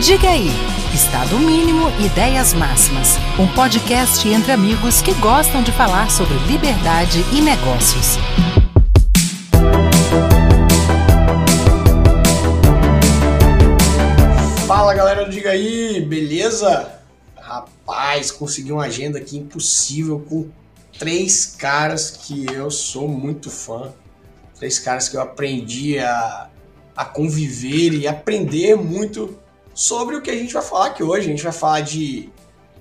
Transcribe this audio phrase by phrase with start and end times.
[0.00, 0.50] Diga aí,
[0.94, 7.40] Estado Mínimo Ideias Máximas, um podcast entre amigos que gostam de falar sobre liberdade e
[7.40, 8.18] negócios.
[14.66, 17.00] Fala galera do Diga aí, beleza?
[17.34, 20.50] Rapaz, consegui uma agenda aqui impossível com
[20.98, 23.94] três caras que eu sou muito fã.
[24.58, 26.50] Três caras que eu aprendi a,
[26.94, 29.45] a conviver e aprender muito
[29.76, 31.26] sobre o que a gente vai falar aqui hoje.
[31.26, 32.30] A gente vai falar de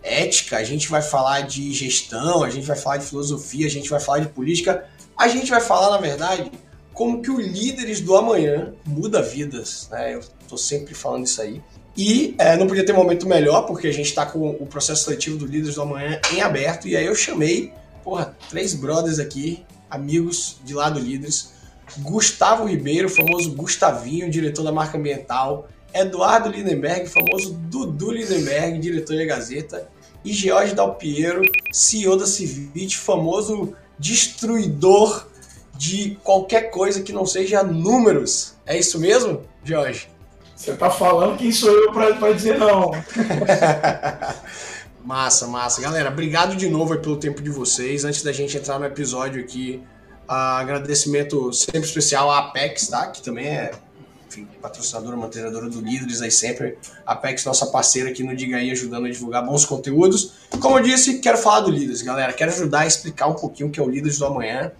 [0.01, 3.89] ética, a gente vai falar de gestão, a gente vai falar de filosofia, a gente
[3.89, 4.87] vai falar de política.
[5.17, 6.49] A gente vai falar, na verdade,
[6.93, 9.89] como que o líderes do amanhã muda vidas.
[9.91, 10.15] Né?
[10.15, 11.61] Eu estou sempre falando isso aí.
[11.97, 15.37] E é, não podia ter momento melhor, porque a gente está com o processo seletivo
[15.37, 16.87] do Líderes do Amanhã em aberto.
[16.87, 17.73] E aí eu chamei,
[18.03, 21.53] porra, três brothers aqui, amigos de lá do Líderes.
[21.99, 25.69] Gustavo Ribeiro, famoso Gustavinho, diretor da marca ambiental.
[25.95, 29.89] Eduardo Lindenberg, famoso Dudu Lindenberg, diretor da Gazeta.
[30.25, 35.27] E George Dalpiero, CEO da Civit, famoso destruidor
[35.77, 38.55] de qualquer coisa que não seja números.
[38.65, 40.09] É isso mesmo, George?
[40.55, 42.91] Você tá falando quem sou eu para dizer não.
[45.03, 45.81] massa, massa.
[45.81, 48.03] Galera, obrigado de novo pelo tempo de vocês.
[48.03, 49.81] Antes da gente entrar no episódio aqui,
[50.27, 53.07] uh, agradecimento sempre especial à Apex, tá?
[53.07, 53.71] Que também é
[54.27, 56.77] enfim, patrocinadora, mantenedora do Líderes aí sempre.
[57.05, 60.33] Apex, nossa parceira aqui no Diga aí, ajudando a divulgar bons conteúdos.
[60.59, 62.33] Como eu disse, quero falar do Líderes, galera.
[62.33, 64.71] Quero ajudar a explicar um pouquinho o que é o Líderes do Amanhã.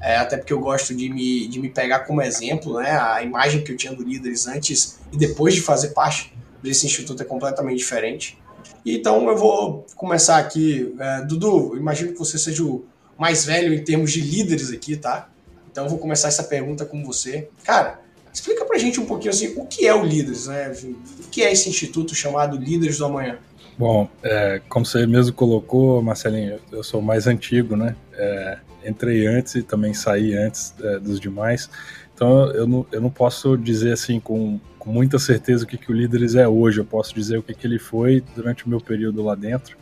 [0.00, 2.90] É, até porque eu gosto de me, de me pegar como exemplo, né?
[2.90, 7.22] A imagem que eu tinha do Líderes antes e depois de fazer parte desse instituto
[7.22, 8.38] é completamente diferente.
[8.84, 10.94] Então eu vou começar aqui.
[10.98, 12.84] É, Dudu, imagino que você seja o
[13.18, 15.28] mais velho em termos de líderes aqui, tá?
[15.70, 17.48] Então eu vou começar essa pergunta com você.
[17.64, 18.00] Cara,
[18.38, 20.72] explica pra gente um pouquinho assim, o que é o Líderes, né?
[21.20, 23.38] O que é esse instituto chamado Líderes do Amanhã?
[23.76, 27.94] Bom, é, como você mesmo colocou, Marcelinho, eu sou mais antigo, né?
[28.14, 31.68] É, entrei antes e também saí antes é, dos demais.
[32.14, 35.90] Então eu não, eu não posso dizer assim com, com muita certeza o que, que
[35.90, 36.78] o Líderes é hoje.
[36.80, 39.76] Eu posso dizer o que, que ele foi durante o meu período lá dentro.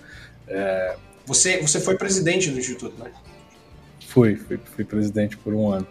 [0.49, 0.97] É...
[1.25, 3.11] Você, você foi presidente do Instituto, né?
[4.07, 5.87] Fui, fui, fui presidente por um ano.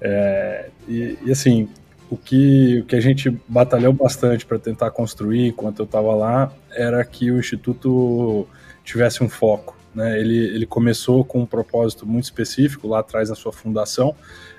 [0.00, 1.68] É, e, e, assim,
[2.10, 6.52] o que, o que a gente batalhou bastante para tentar construir enquanto eu estava lá
[6.72, 8.46] era que o Instituto
[8.84, 9.76] tivesse um foco.
[9.94, 10.18] Né?
[10.20, 14.14] Ele, ele começou com um propósito muito específico lá atrás na sua fundação,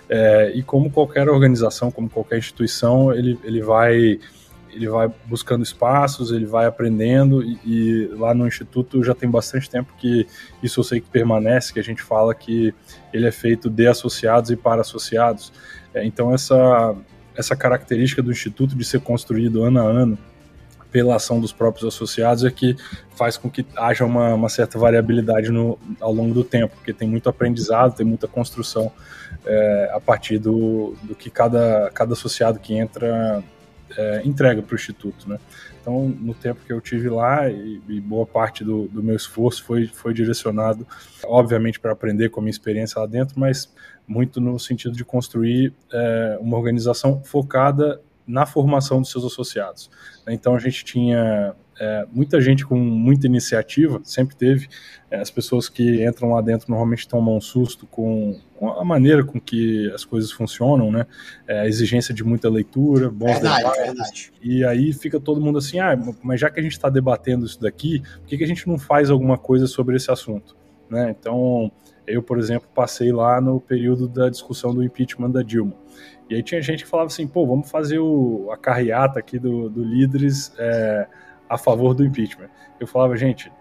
[0.09, 4.19] é, e como qualquer organização, como qualquer instituição, ele, ele vai
[4.73, 9.69] ele vai buscando espaços, ele vai aprendendo e, e, lá no instituto já tem bastante
[9.69, 10.25] tempo que
[10.61, 12.73] isso eu sei que permanece, que a gente fala que
[13.13, 15.51] ele é feito de associados e para associados.
[15.93, 16.95] É, então essa
[17.35, 20.17] essa característica do instituto de ser construído ano a ano
[20.91, 22.75] pela ação dos próprios associados é que
[23.15, 27.07] faz com que haja uma, uma certa variabilidade no, ao longo do tempo, porque tem
[27.07, 28.91] muito aprendizado, tem muita construção
[29.45, 33.41] é, a partir do, do que cada, cada associado que entra
[33.97, 35.29] é, entrega para o Instituto.
[35.29, 35.39] Né?
[35.81, 39.63] Então, no tempo que eu tive lá, e, e boa parte do, do, meu esforço
[39.63, 40.85] foi, foi direcionado,
[41.23, 43.73] obviamente, para aprender com a minha experiência lá dentro, mas
[44.07, 49.89] muito no sentido de construir é, uma organização focada na formação dos seus associados.
[50.27, 54.67] Então a gente tinha é, muita gente com muita iniciativa, sempre teve.
[55.09, 59.23] É, as pessoas que entram lá dentro normalmente tomam um susto com, com, a maneira
[59.23, 61.07] com que as coisas funcionam, né?
[61.47, 63.83] É, a exigência de muita leitura, bons verdade, debates.
[63.83, 64.33] Verdade.
[64.43, 67.59] E aí fica todo mundo assim, ah, mas já que a gente está debatendo isso
[67.59, 70.55] daqui, por que, que a gente não faz alguma coisa sobre esse assunto?
[70.87, 71.15] Né?
[71.19, 71.71] Então,
[72.05, 75.73] eu, por exemplo, passei lá no período da discussão do impeachment da Dilma.
[76.29, 79.67] E aí tinha gente que falava assim, pô, vamos fazer o, a carreata aqui do,
[79.67, 81.07] do líderes é,
[81.51, 82.49] a favor do impeachment.
[82.79, 83.51] Eu falava, gente,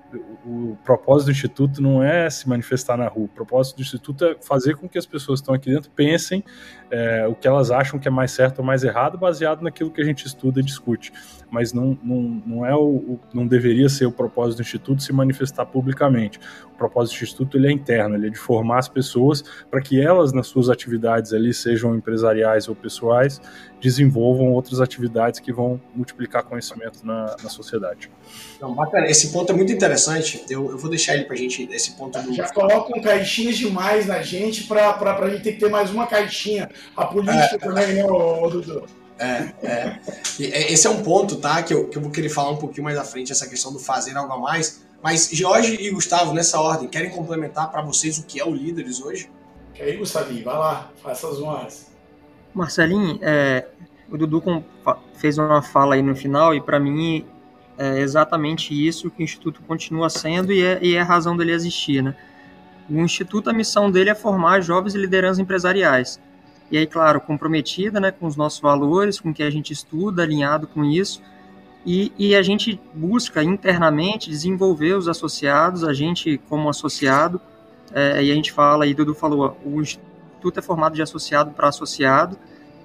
[0.44, 3.24] o, o, propósito do Instituto não é se manifestar na rua.
[3.24, 6.44] O propósito do Instituto é fazer com que as pessoas que estão aqui dentro pensem
[6.90, 10.00] é, o que elas acham que é mais certo ou mais errado, baseado naquilo que
[10.00, 11.12] a gente estuda e discute.
[11.50, 15.12] Mas não, não, não é o, o não deveria ser o propósito do Instituto se
[15.12, 16.38] manifestar publicamente.
[16.66, 20.00] O propósito do Instituto ele é interno, ele é de formar as pessoas para que
[20.00, 23.40] elas, nas suas atividades ali, sejam empresariais ou pessoais,
[23.80, 28.10] desenvolvam outras atividades que vão multiplicar conhecimento na, na sociedade.
[28.60, 29.06] Não, bacana.
[29.06, 30.44] Esse ponto é muito interessante.
[30.48, 32.20] Eu, eu vou deixar ele para a gente, esse ponto.
[32.20, 32.32] Do...
[32.32, 36.68] Já colocam caixinhas demais na gente para a gente ter que ter mais uma caixinha.
[36.96, 38.84] A política é, também, né, Dudu?
[39.18, 40.00] É, é.
[40.40, 40.72] é.
[40.72, 41.62] Esse é um ponto, tá?
[41.62, 43.78] Que eu, que eu vou querer falar um pouquinho mais à frente, essa questão do
[43.78, 44.82] fazer algo a mais.
[45.02, 49.00] Mas Jorge e Gustavo, nessa ordem, querem complementar para vocês o que é o Líderes
[49.00, 49.30] hoje?
[49.74, 50.44] Quer aí, Gustavinho?
[50.44, 51.90] Vai lá, faça as honras.
[52.54, 53.66] Marcelinho, é,
[54.10, 54.42] o Dudu
[55.14, 57.24] fez uma fala aí no final e para mim
[57.78, 61.52] é exatamente isso que o Instituto continua sendo e é, e é a razão dele
[61.52, 62.14] existir, né?
[62.90, 66.20] O Instituto, a missão dele é formar jovens lideranças empresariais.
[66.70, 70.22] E aí, claro, comprometida né, com os nossos valores, com o que a gente estuda,
[70.22, 71.20] alinhado com isso,
[71.84, 77.40] e, e, a gente busca internamente desenvolver os associados, a gente como associado,
[77.92, 81.68] é, e a gente fala, e Dudu falou, o Instituto é formado de associado para
[81.68, 82.36] associado,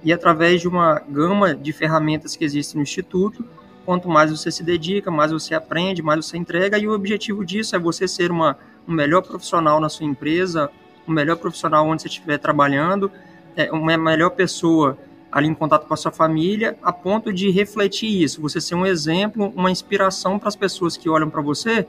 [0.02, 3.44] e através de uma gama de ferramentas que existem no Instituto,
[3.84, 7.76] quanto mais você se dedica, mais você aprende, mais você entrega, e o objetivo disso
[7.76, 10.70] é você ser uma, um melhor profissional na sua empresa,
[11.06, 13.12] um melhor profissional onde você estiver trabalhando,
[13.72, 14.98] uma melhor pessoa
[15.30, 18.86] ali em contato com a sua família, a ponto de refletir isso, você ser um
[18.86, 21.86] exemplo, uma inspiração para as pessoas que olham para você,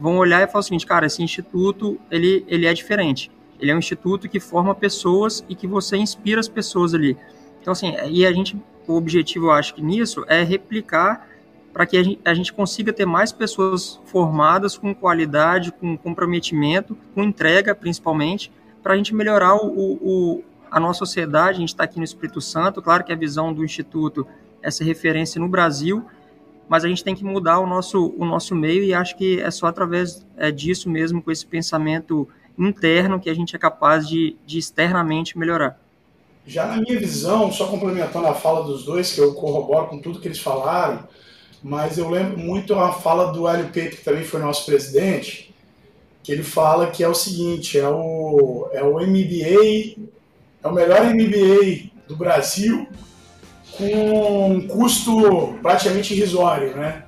[0.00, 3.30] vão olhar e falar o seguinte, cara, esse instituto, ele, ele é diferente.
[3.60, 7.16] Ele é um instituto que forma pessoas e que você inspira as pessoas ali.
[7.60, 8.56] Então, assim, e a gente
[8.88, 11.28] o objetivo, eu acho que nisso, é replicar
[11.72, 16.96] para que a gente, a gente, consiga ter mais pessoas formadas com qualidade, com comprometimento,
[17.14, 18.50] com entrega, principalmente,
[18.82, 21.56] para a gente melhorar o, o, a nossa sociedade.
[21.56, 24.26] A gente está aqui no Espírito Santo, claro que a visão do Instituto
[24.62, 26.04] é essa referência no Brasil,
[26.68, 29.50] mas a gente tem que mudar o nosso, o nosso meio e acho que é
[29.50, 32.28] só através é, disso mesmo, com esse pensamento
[32.58, 35.80] interno, que a gente é capaz de, de externamente melhorar.
[36.46, 40.18] Já na minha visão, só complementando a fala dos dois, que eu corroboro com tudo
[40.18, 41.06] que eles falaram,
[41.62, 45.54] mas eu lembro muito a fala do Hélio Pepe, que também foi nosso presidente,
[46.22, 49.96] que ele fala que é o seguinte, é o, é o MBA,
[50.62, 52.88] é o melhor MBA do Brasil,
[53.76, 57.04] com um custo praticamente irrisório, né?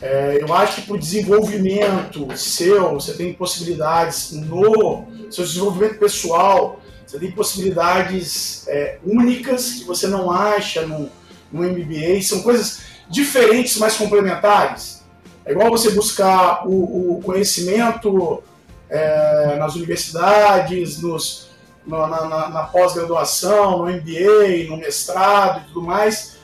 [0.00, 6.80] É, eu acho que para o desenvolvimento seu, você tem possibilidades no seu desenvolvimento pessoal,
[7.06, 11.08] você tem possibilidades é, únicas que você não acha no,
[11.52, 12.20] no MBA.
[12.22, 15.04] São coisas diferentes, mas complementares.
[15.44, 18.42] É igual você buscar o, o conhecimento
[18.88, 21.51] é, nas universidades, nos,
[21.86, 26.36] na, na, na pós-graduação, no MBA, no mestrado e tudo mais.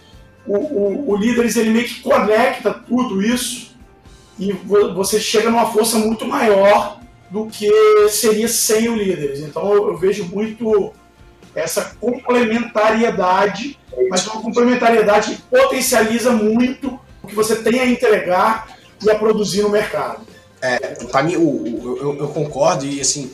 [0.46, 3.76] O, o, o Líderes ele meio que conecta tudo isso
[4.38, 7.00] e você chega numa força muito maior
[7.31, 7.70] do que
[8.08, 9.40] seria sem o Líderes.
[9.40, 10.93] Então eu, eu vejo muito
[11.55, 18.69] essa complementariedade, mas uma complementariedade que potencializa muito o que você tem a entregar
[19.05, 20.26] e a produzir no mercado.
[20.61, 23.31] É, para mim, o, eu, eu, concordo e assim,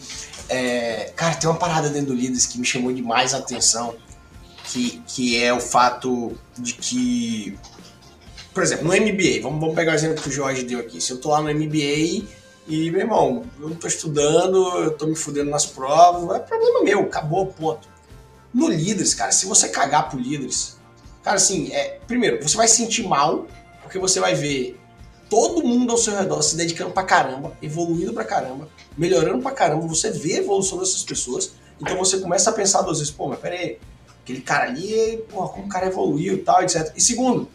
[0.48, 3.94] é, cara, tem uma parada dentro do Líderes que me chamou demais a atenção,
[4.64, 7.58] que, que é o fato de que,
[8.52, 11.00] por exemplo, no MBA, vamos, vamos pegar o exemplo que o Jorge deu aqui.
[11.00, 12.26] Se eu tô lá no MBA
[12.66, 16.82] e, meu irmão, eu não tô estudando, eu tô me fudendo nas provas, é problema
[16.82, 17.88] meu, acabou, ponto.
[18.52, 20.76] No líderes, cara, se você cagar pro líderes,
[21.22, 23.46] cara, assim, é, primeiro, você vai se sentir mal,
[23.82, 24.80] porque você vai ver
[25.28, 29.86] todo mundo ao seu redor se dedicando pra caramba, evoluindo pra caramba, melhorando pra caramba,
[29.86, 33.38] você vê a evolução dessas pessoas, então você começa a pensar duas vezes, pô, mas
[33.38, 33.78] pera aí,
[34.22, 36.92] aquele cara ali, porra, como o cara evoluiu e tal, etc.
[36.96, 37.48] E segundo,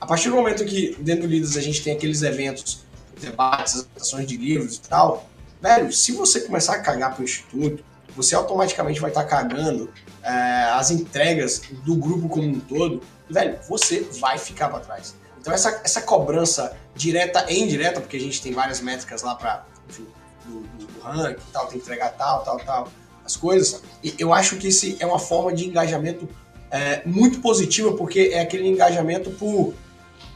[0.00, 2.82] a partir do momento que dentro do Líderes a gente tem aqueles eventos
[3.20, 5.28] debates, apresentações de livros e tal,
[5.60, 7.84] velho, se você começar a cagar pro instituto,
[8.14, 9.90] você automaticamente vai estar tá cagando
[10.22, 10.30] é,
[10.72, 15.14] as entregas do grupo como um todo, velho, você vai ficar para trás.
[15.42, 19.66] Então essa, essa cobrança direta e indireta, porque a gente tem várias métricas lá para
[19.88, 20.06] do,
[20.46, 22.88] do, do ranking e tal, tem que entregar tal, tal, tal,
[23.24, 26.28] as coisas, e eu acho que isso é uma forma de engajamento
[26.70, 29.74] é, muito positiva, porque é aquele engajamento por,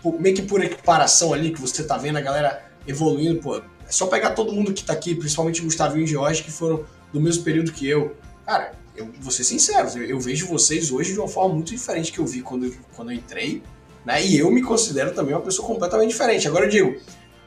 [0.03, 3.57] por, meio que por equiparação ali, que você tá vendo a galera evoluindo, pô.
[3.57, 6.85] É só pegar todo mundo que tá aqui, principalmente o Gustavo e Jorge, que foram
[7.13, 8.17] do mesmo período que eu.
[8.45, 12.11] Cara, eu vou ser sincero, eu, eu, vejo vocês hoje de uma forma muito diferente
[12.11, 13.63] que eu vi quando, quando eu entrei,
[14.07, 14.25] né?
[14.25, 16.47] E eu me considero também uma pessoa completamente diferente.
[16.47, 16.97] Agora eu digo,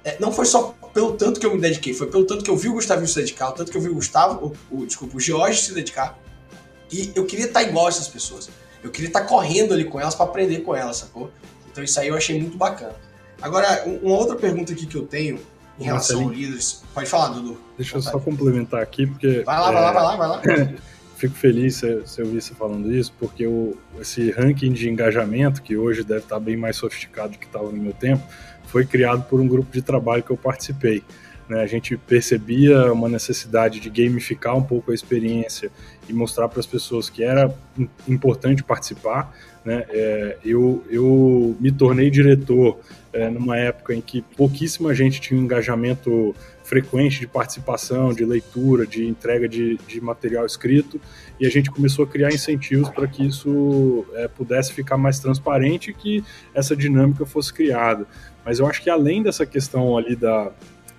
[0.03, 2.57] é, não foi só pelo tanto que eu me dediquei, foi pelo tanto que eu
[2.57, 5.15] vi o Gustavo se dedicar, o tanto que eu vi o Gustavo, o, o desculpa,
[5.15, 6.19] o Jorge se dedicar.
[6.91, 8.49] E eu queria estar igual a essas pessoas.
[8.83, 11.31] Eu queria estar correndo ali com elas para aprender com elas, sacou?
[11.71, 12.95] Então isso aí eu achei muito bacana.
[13.41, 15.39] Agora, uma outra pergunta aqui que eu tenho
[15.79, 16.83] em relação ao líderes.
[16.93, 17.57] Pode falar, Dudu.
[17.77, 19.43] Deixa eu só complementar aqui, porque.
[19.43, 19.73] Vai lá, é...
[19.73, 20.27] vai lá, vai lá, vai
[20.59, 20.73] lá.
[21.19, 25.75] Fico feliz se, eu ouvir você falando isso, porque o, esse ranking de engajamento, que
[25.75, 28.23] hoje deve estar bem mais sofisticado do que estava no meu tempo,
[28.67, 31.03] foi criado por um grupo de trabalho que eu participei.
[31.49, 31.61] Né?
[31.61, 35.69] A gente percebia uma necessidade de gamificar um pouco a experiência
[36.07, 37.53] e mostrar para as pessoas que era
[38.07, 39.35] importante participar.
[39.65, 39.83] Né?
[39.89, 42.79] É, eu, eu me tornei diretor
[43.11, 46.33] é, numa época em que pouquíssima gente tinha um engajamento
[46.69, 51.01] frequente de participação, de leitura, de entrega de, de material escrito,
[51.39, 55.89] e a gente começou a criar incentivos para que isso é, pudesse ficar mais transparente
[55.89, 56.23] e que
[56.53, 58.05] essa dinâmica fosse criada.
[58.45, 60.51] Mas eu acho que além dessa questão ali da,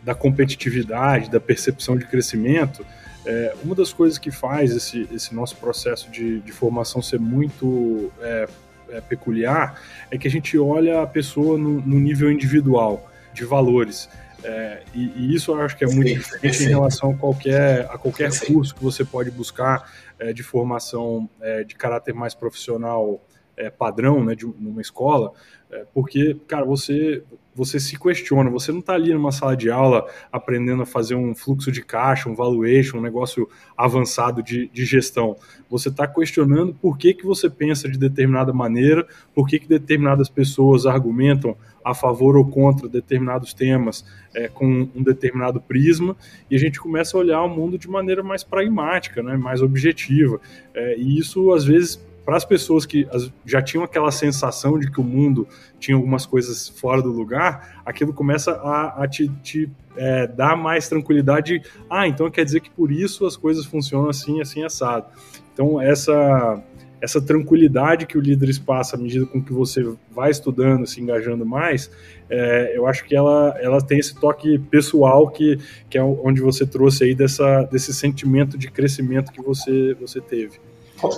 [0.02, 2.84] da competitividade, da percepção de crescimento,
[3.24, 8.10] é, uma das coisas que faz esse, esse nosso processo de, de formação ser muito
[8.20, 8.48] é,
[8.88, 14.08] é, peculiar é que a gente olha a pessoa no, no nível individual de valores.
[14.42, 17.98] É, e, e, isso eu acho que é muito diferente em relação a qualquer, a
[17.98, 23.20] qualquer curso que você pode buscar é, de formação é, de caráter mais profissional
[23.56, 25.32] é, padrão, né, de uma escola,
[25.70, 27.22] é, porque, cara, você
[27.60, 31.34] você se questiona, você não está ali numa sala de aula aprendendo a fazer um
[31.34, 35.36] fluxo de caixa, um valuation, um negócio avançado de, de gestão.
[35.68, 40.26] Você está questionando por que, que você pensa de determinada maneira, por que, que determinadas
[40.30, 46.16] pessoas argumentam a favor ou contra determinados temas é, com um determinado prisma,
[46.50, 50.40] e a gente começa a olhar o mundo de maneira mais pragmática, né, mais objetiva.
[50.72, 53.08] É, e isso, às vezes, para as pessoas que
[53.44, 55.48] já tinham aquela sensação de que o mundo
[55.80, 60.88] tinha algumas coisas fora do lugar, aquilo começa a, a te, te é, dar mais
[60.88, 61.60] tranquilidade.
[61.90, 65.06] Ah, então quer dizer que por isso as coisas funcionam assim, assim, assado.
[65.52, 66.62] Então, essa,
[67.00, 71.44] essa tranquilidade que o líder passa à medida com que você vai estudando, se engajando
[71.44, 71.90] mais,
[72.28, 75.58] é, eu acho que ela, ela tem esse toque pessoal que,
[75.90, 80.69] que é onde você trouxe aí dessa, desse sentimento de crescimento que você, você teve.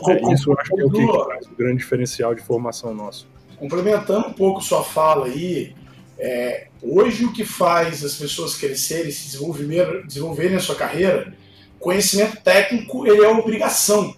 [0.09, 3.29] É, isso eu acho que é o que faz o grande diferencial de formação nosso.
[3.57, 5.75] Complementando um pouco sua fala aí,
[6.19, 11.35] é, hoje o que faz as pessoas crescerem, se desenvolverem, desenvolverem a sua carreira,
[11.79, 14.15] conhecimento técnico ele é obrigação,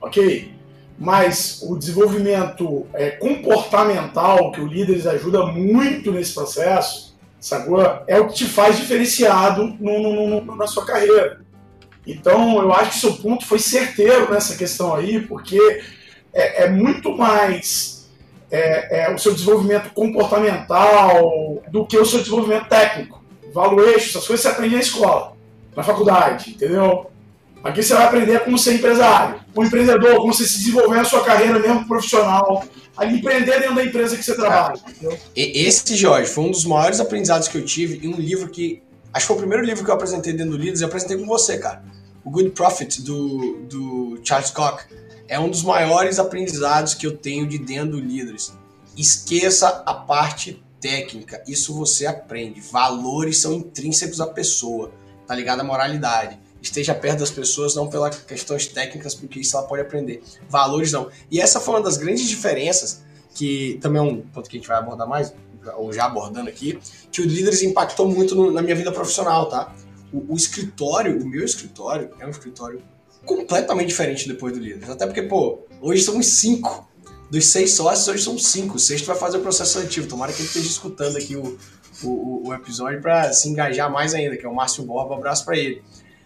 [0.00, 0.52] ok?
[0.98, 7.80] Mas o desenvolvimento é, comportamental, que o líderes ajuda muito nesse processo, sacou?
[8.06, 11.40] É o que te faz diferenciado no, no, no, na sua carreira.
[12.08, 15.60] Então, eu acho que seu ponto foi certeiro nessa questão aí, porque
[16.32, 18.08] é, é muito mais
[18.50, 23.22] é, é, o seu desenvolvimento comportamental do que o seu desenvolvimento técnico.
[23.52, 25.36] Valuation, essas coisas você aprende na escola,
[25.76, 27.10] na faculdade, entendeu?
[27.62, 31.22] Aqui você vai aprender como ser empresário, como empreendedor, como você se desenvolver na sua
[31.22, 32.64] carreira mesmo profissional,
[32.96, 34.80] a empreender dentro da empresa que você trabalha.
[34.88, 35.18] Entendeu?
[35.36, 38.82] Esse, Jorge, foi um dos maiores aprendizados que eu tive em um livro que.
[39.12, 41.26] Acho que foi o primeiro livro que eu apresentei dentro do Líderes, eu apresentei com
[41.26, 41.82] você, cara
[42.24, 44.84] o Good Prophet do, do Charles Koch
[45.28, 48.52] é um dos maiores aprendizados que eu tenho de dentro do Líderes.
[48.96, 52.60] Esqueça a parte técnica, isso você aprende.
[52.60, 54.90] Valores são intrínsecos à pessoa,
[55.26, 56.38] tá ligado à moralidade.
[56.60, 60.22] Esteja perto das pessoas, não pelas questões técnicas, porque isso ela pode aprender.
[60.48, 61.08] Valores não.
[61.30, 64.68] E essa foi uma das grandes diferenças, que também é um ponto que a gente
[64.68, 65.32] vai abordar mais,
[65.76, 66.78] ou já abordando aqui,
[67.12, 69.72] que o Líderes impactou muito no, na minha vida profissional, tá?
[70.12, 72.82] O, o, escritório, o meu escritório, é um escritório
[73.24, 74.88] completamente diferente depois do Líderes.
[74.88, 76.86] Até porque, pô, hoje somos cinco.
[77.30, 78.76] Dos seis sócios, hoje são cinco.
[78.76, 80.08] O sexto vai fazer o processo seletivo.
[80.08, 81.58] Tomara que ele esteja escutando aqui o,
[82.02, 85.14] o, o episódio para se engajar mais ainda, que é o Márcio Borba.
[85.14, 85.82] Abraço para ele.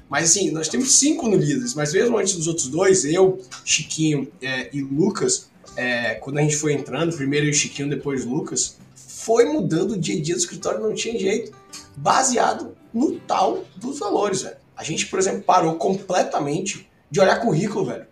[0.09, 4.31] Mas assim, nós temos cinco no Líderes, mas mesmo antes dos outros dois, eu, Chiquinho
[4.43, 8.77] é, e Lucas, é, quando a gente foi entrando, primeiro o Chiquinho, depois o Lucas,
[8.95, 11.53] foi mudando o dia a dia do escritório, não tinha jeito,
[11.97, 14.57] baseado no tal dos valores, velho.
[14.77, 18.07] A gente, por exemplo, parou completamente de olhar currículo, velho.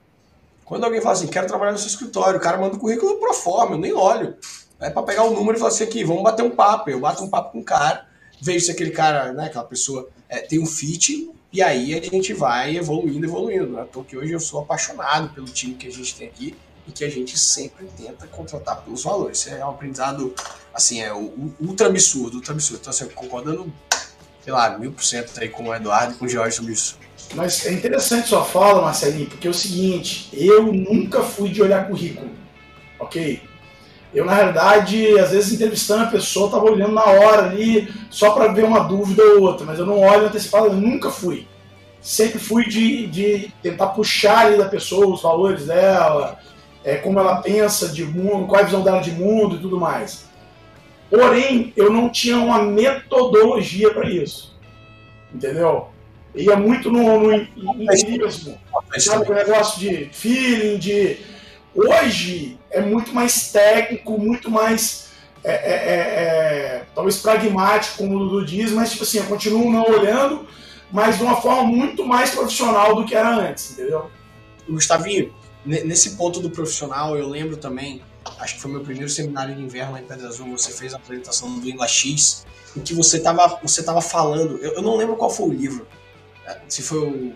[0.65, 3.35] Quando alguém fala assim, quero trabalhar no seu escritório, o cara manda o currículo pro
[3.35, 4.37] forma, eu nem olho.
[4.79, 6.91] É para pegar o número e falar assim, aqui, vamos bater um papo.
[6.91, 8.07] Eu bato um papo com o cara,
[8.41, 12.33] vejo se aquele cara, né, aquela pessoa é, tem um fit, e aí a gente
[12.33, 13.73] vai evoluindo, evoluindo.
[13.73, 13.87] Né?
[13.93, 16.57] Porque hoje eu sou apaixonado pelo time que a gente tem aqui
[16.87, 19.39] e que a gente sempre tenta contratar pelos valores.
[19.39, 20.33] Isso é um aprendizado,
[20.73, 22.81] assim, é ultra absurdo, ultra absurdo.
[22.81, 23.73] Então, assim, concordando
[24.43, 26.99] sei lá, mil por cento aí com o Eduardo e com o Jorge sobre isso.
[27.35, 31.87] Mas é interessante sua fala, Marcelinho, porque é o seguinte, eu nunca fui de olhar
[31.87, 32.31] currículo,
[32.99, 33.41] ok?
[34.13, 38.53] Eu, na realidade, às vezes entrevistando a pessoa, tava olhando na hora ali, só para
[38.53, 41.47] ver uma dúvida ou outra, mas eu não olho antecipado, eu nunca fui.
[42.01, 46.39] Sempre fui de, de tentar puxar ali da pessoa os valores dela,
[46.83, 49.79] é, como ela pensa de mundo, qual é a visão dela de mundo e tudo
[49.79, 50.25] mais.
[51.11, 54.57] Porém, eu não tinha uma metodologia para isso.
[55.35, 55.89] Entendeu?
[56.35, 58.59] Ia muito no, no empirismo.
[58.99, 61.19] Sabe, o negócio de feeling, de.
[61.75, 65.11] Hoje é muito mais técnico, muito mais
[65.43, 69.71] é, é, é, é talvez pragmático, como o Dudu diz, mas tipo assim, eu continuo
[69.71, 70.47] não olhando,
[70.91, 74.11] mas de uma forma muito mais profissional do que era antes, entendeu?
[74.69, 75.33] Gustavinho,
[75.65, 78.03] nesse ponto do profissional, eu lembro também,
[78.41, 81.59] acho que foi meu primeiro seminário de inverno em Pedra Azul, você fez a apresentação
[81.59, 82.45] do Ingla X,
[82.77, 85.87] em que você estava você tava falando, eu, eu, não lembro qual foi o livro,
[86.47, 87.35] é, se foi o,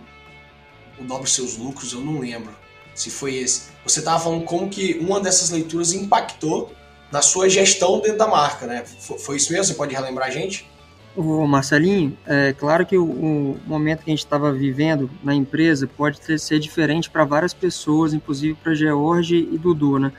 [0.99, 2.53] o Dobre Seus Lucros, eu não lembro
[2.95, 3.73] se foi esse.
[3.85, 6.73] Você estava falando como que uma dessas leituras impactou
[7.11, 8.85] na sua gestão dentro da marca, né?
[8.85, 9.67] Foi, foi isso mesmo?
[9.67, 10.69] Você pode relembrar a gente?
[11.17, 15.87] O Marcelinho, é claro que o, o momento que a gente estava vivendo na empresa
[15.87, 20.13] pode ter, ser diferente para várias pessoas, inclusive para George e Dudu, né?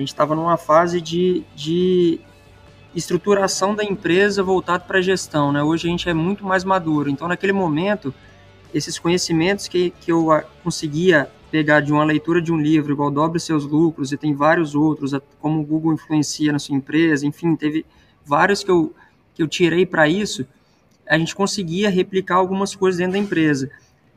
[0.00, 2.18] A gente estava numa fase de, de
[2.94, 5.62] estruturação da empresa voltado para a gestão, né?
[5.62, 8.14] Hoje a gente é muito mais maduro, então naquele momento
[8.72, 10.28] esses conhecimentos que, que eu
[10.64, 14.74] conseguia pegar de uma leitura de um livro igual Dobre Seus Lucros e tem vários
[14.74, 17.84] outros, como o Google influencia na sua empresa, enfim, teve
[18.24, 18.94] vários que eu
[19.34, 20.46] que eu tirei para isso,
[21.06, 23.70] a gente conseguia replicar algumas coisas dentro da empresa.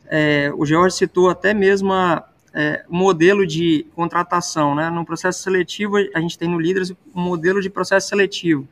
[0.08, 4.90] É, o George citou até mesmo a, é, modelo de contratação, né?
[4.90, 8.68] No processo seletivo, a gente tem no Líderes um modelo de processo seletivo.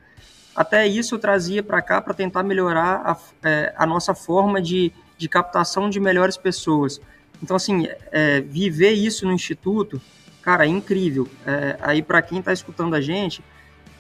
[0.56, 4.92] Até isso eu trazia para cá para tentar melhorar a, é, a, nossa forma de,
[5.18, 7.02] de captação de melhores pessoas.
[7.42, 10.00] Então, assim, é, viver isso no Instituto,
[10.42, 11.28] cara, é incrível.
[11.46, 13.42] É, aí, para quem está escutando a gente,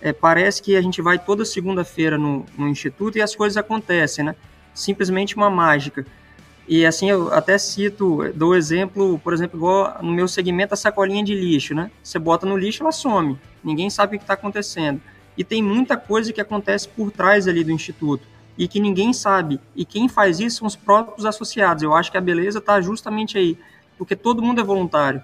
[0.01, 4.25] é, parece que a gente vai toda segunda-feira no, no, instituto e as coisas acontecem,
[4.25, 4.35] né?
[4.73, 6.05] Simplesmente uma mágica.
[6.71, 11.21] E assim, eu até cito, dou exemplo, por exemplo, igual no meu segmento, a sacolinha
[11.21, 11.91] de lixo, né?
[12.01, 13.37] Você bota no lixo, ela some.
[13.61, 15.01] Ninguém sabe o que está acontecendo.
[15.37, 18.25] E tem muita coisa que acontece por trás ali do instituto
[18.57, 19.59] e que ninguém sabe.
[19.75, 21.83] E quem faz isso são os próprios associados.
[21.83, 23.57] Eu acho que a beleza está justamente aí,
[23.97, 25.21] porque todo mundo é voluntário.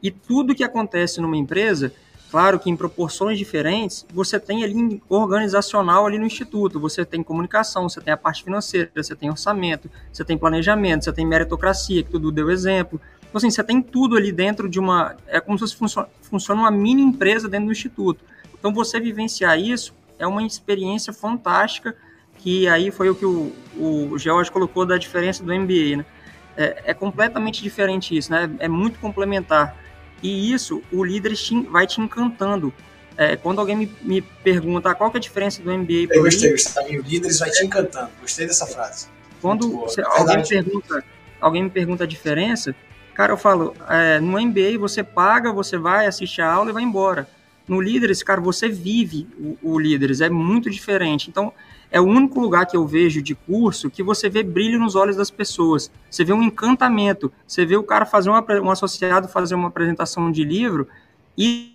[0.00, 1.92] E tudo que acontece numa empresa
[2.34, 7.88] Claro que em proporções diferentes, você tem ali organizacional ali no instituto, você tem comunicação,
[7.88, 12.10] você tem a parte financeira, você tem orçamento, você tem planejamento, você tem meritocracia, que
[12.10, 13.00] tudo deu exemplo.
[13.20, 15.14] Então, assim, você tem tudo ali dentro de uma.
[15.28, 18.24] É como se fosse funciona uma mini empresa dentro do instituto.
[18.58, 21.96] Então, você vivenciar isso é uma experiência fantástica,
[22.38, 26.06] que aí foi o que o, o George colocou da diferença do MBA, né?
[26.56, 28.50] É, é completamente diferente isso, né?
[28.58, 29.83] É muito complementar.
[30.24, 31.34] E isso, o líder
[31.70, 32.72] vai te encantando.
[33.14, 36.98] É, quando alguém me, me pergunta qual é a diferença do MBA Eu gostei, gostei.
[36.98, 38.10] O líderes vai te encantando.
[38.22, 39.06] Gostei dessa frase.
[39.42, 41.04] Quando alguém, me pergunta,
[41.38, 42.74] alguém me pergunta a diferença,
[43.12, 46.82] cara, eu falo, é, no MBA você paga, você vai, assiste a aula e vai
[46.82, 47.28] embora.
[47.66, 51.30] No Líderes, cara, você vive o, o Líderes, é muito diferente.
[51.30, 51.52] Então,
[51.90, 55.16] é o único lugar que eu vejo de curso que você vê brilho nos olhos
[55.16, 55.90] das pessoas.
[56.10, 57.32] Você vê um encantamento.
[57.46, 60.88] Você vê o cara fazer uma, um associado fazer uma apresentação de livro
[61.38, 61.72] e,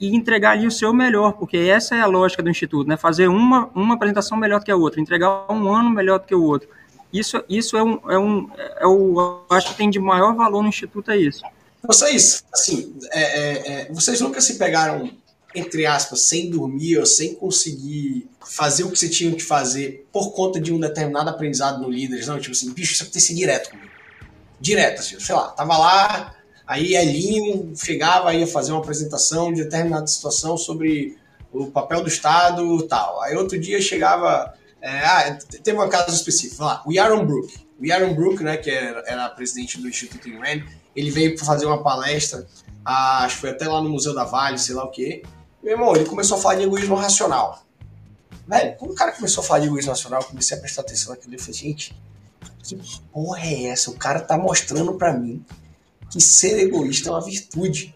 [0.00, 2.96] e entregar ali o seu melhor, porque essa é a lógica do Instituto, né?
[2.96, 6.42] Fazer uma, uma apresentação melhor que a outra, entregar um ano melhor do que o
[6.42, 6.68] outro.
[7.12, 10.68] Isso, isso é um, é um é o, acho que tem de maior valor no
[10.70, 11.42] Instituto é isso.
[11.86, 15.10] Vocês, assim, é, é, é vocês nunca se pegaram
[15.54, 20.32] entre aspas, sem dormir ou sem conseguir fazer o que você tinha que fazer por
[20.32, 23.90] conta de um determinado aprendizado no Líderes, não, tipo assim, bicho, isso acontece direto comigo.
[24.60, 26.34] Direto, assim, sei lá, tava lá,
[26.66, 31.18] aí Elinho chegava, ia fazer uma apresentação de determinada situação sobre
[31.52, 33.20] o papel do Estado tal.
[33.22, 37.54] Aí outro dia chegava, é, ah, teve uma casa específica, lá, o Yaron Brook.
[37.78, 40.62] O Yaron Brook, né, que era, era presidente do Instituto Rand,
[40.94, 42.46] ele veio para fazer uma palestra,
[42.84, 45.22] ah, acho que foi até lá no Museu da Vale, sei lá o quê,
[45.62, 47.64] meu irmão, ele começou a falar de egoísmo racional.
[48.46, 51.12] Velho, quando o cara começou a falar de egoísmo racional, eu comecei a prestar atenção
[51.12, 51.96] naquilo e falei, gente,
[52.62, 52.76] que
[53.12, 53.90] porra é essa?
[53.90, 55.44] O cara tá mostrando para mim
[56.10, 57.94] que ser egoísta é uma virtude.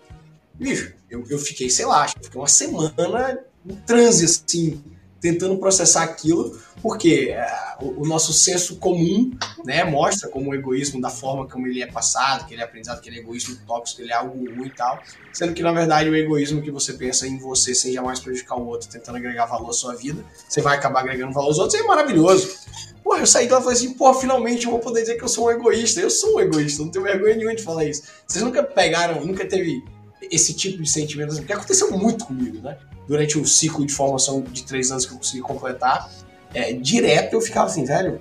[0.55, 4.83] Bicho, eu, eu fiquei, sei lá, fiquei uma semana em transe, assim,
[5.21, 7.45] tentando processar aquilo, porque é,
[7.81, 12.47] o, nosso senso comum né, mostra como o egoísmo, da forma como ele é passado,
[12.47, 14.71] que ele é aprendizado, que ele é egoísmo tóxico, que ele é algo ruim e
[14.71, 18.57] tal, sendo que na verdade o egoísmo que você pensa em você sem jamais prejudicar
[18.57, 21.81] o outro, tentando agregar valor à sua vida, você vai acabar agregando valor aos outros,
[21.81, 22.57] é maravilhoso.
[23.03, 25.25] Pô, eu saí de lá e falei assim, pô, finalmente eu vou poder dizer que
[25.25, 26.01] eu sou um egoísta.
[26.01, 28.05] Eu sou um egoísta, não tenho vergonha nenhuma de falar isso.
[28.27, 29.83] Vocês nunca pegaram, nunca teve
[30.31, 32.79] esse tipo de sentimento, porque aconteceu muito comigo, né?
[33.07, 36.11] durante o ciclo de formação de três anos que eu consegui completar,
[36.57, 38.21] é, direto eu ficava assim, velho,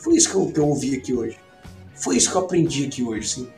[0.00, 1.36] foi isso que eu, que eu ouvi aqui hoje?
[1.94, 3.48] Foi isso que eu aprendi aqui hoje, assim.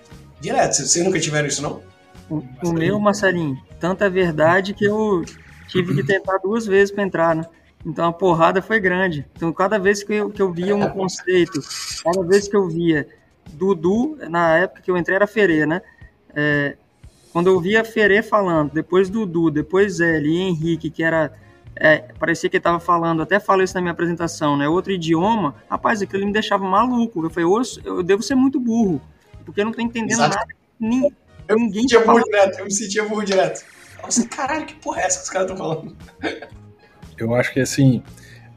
[0.41, 1.83] Direto, vocês nunca tiveram isso, não?
[2.31, 5.23] O, o meu, Marcelinho, tanta verdade que eu
[5.69, 7.45] tive que tentar duas vezes para entrar, né?
[7.85, 9.27] Então a porrada foi grande.
[9.37, 11.61] Então cada vez que eu, que eu via um conceito,
[12.03, 13.07] cada vez que eu via
[13.53, 15.83] Dudu, na época que eu entrei era Ferê, né?
[16.35, 16.77] É,
[17.33, 21.33] quando eu via Ferê falando, depois Dudu, depois L e Henrique, que era
[21.77, 24.69] é, parecia que ele estava falando, até falei isso na minha apresentação, né?
[24.69, 27.25] Outro idioma, rapaz, aquilo me deixava maluco.
[27.25, 29.01] Eu falei, eu, eu devo ser muito burro,
[29.45, 30.37] porque eu não tô entendendo Exato.
[30.37, 30.55] nada.
[30.79, 31.15] Ninguém,
[31.49, 33.65] eu me sentia burro direto, eu me sentia burro direto.
[34.03, 35.97] Nossa, caralho, que porra é essa que os caras estão falando?
[37.19, 38.03] Eu acho que assim,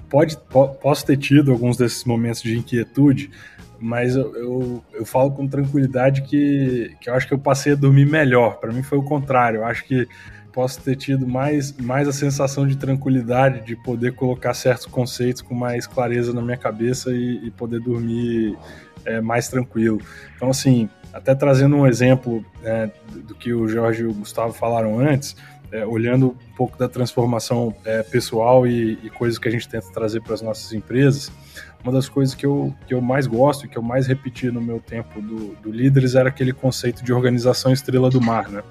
[0.09, 0.37] pode,
[0.81, 3.31] posso ter tido alguns desses momentos de inquietude,
[3.79, 7.75] mas eu, eu, eu, falo com tranquilidade que, que eu acho que eu passei a
[7.75, 8.57] dormir melhor.
[8.57, 9.57] Para mim foi o contrário.
[9.61, 10.07] Eu acho que
[10.53, 15.55] posso ter tido mais, mais a sensação de tranquilidade, de poder colocar certos conceitos com
[15.55, 18.55] mais clareza na minha cabeça e, e poder dormir
[19.03, 19.99] é, mais tranquilo.
[20.35, 22.89] Então, assim, até trazendo um exemplo é,
[23.27, 25.35] do que o Jorge e o Gustavo falaram antes,
[25.71, 27.75] é, olhando um pouco da transformação
[28.11, 31.31] pessoal e, e, coisas que a gente tenta trazer para as nossas empresas,
[31.83, 34.61] uma das coisas que eu, que eu mais gosto e que eu mais repeti no
[34.61, 38.63] meu tempo do, do Líderes era aquele conceito de organização estrela do mar, né?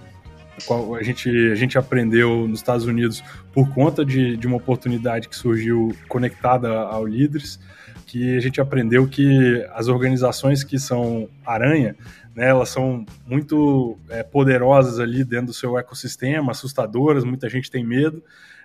[0.98, 3.22] A gente, a gente aprendeu nos Estados Unidos
[3.52, 7.58] por conta de, de uma oportunidade que surgiu conectada ao Líderes,
[8.06, 11.96] que a gente aprendeu que as organizações que são aranha,
[12.34, 17.84] né, elas são muito é, poderosas ali dentro do seu ecossistema, assustadoras, muita gente tem
[17.84, 18.22] medo,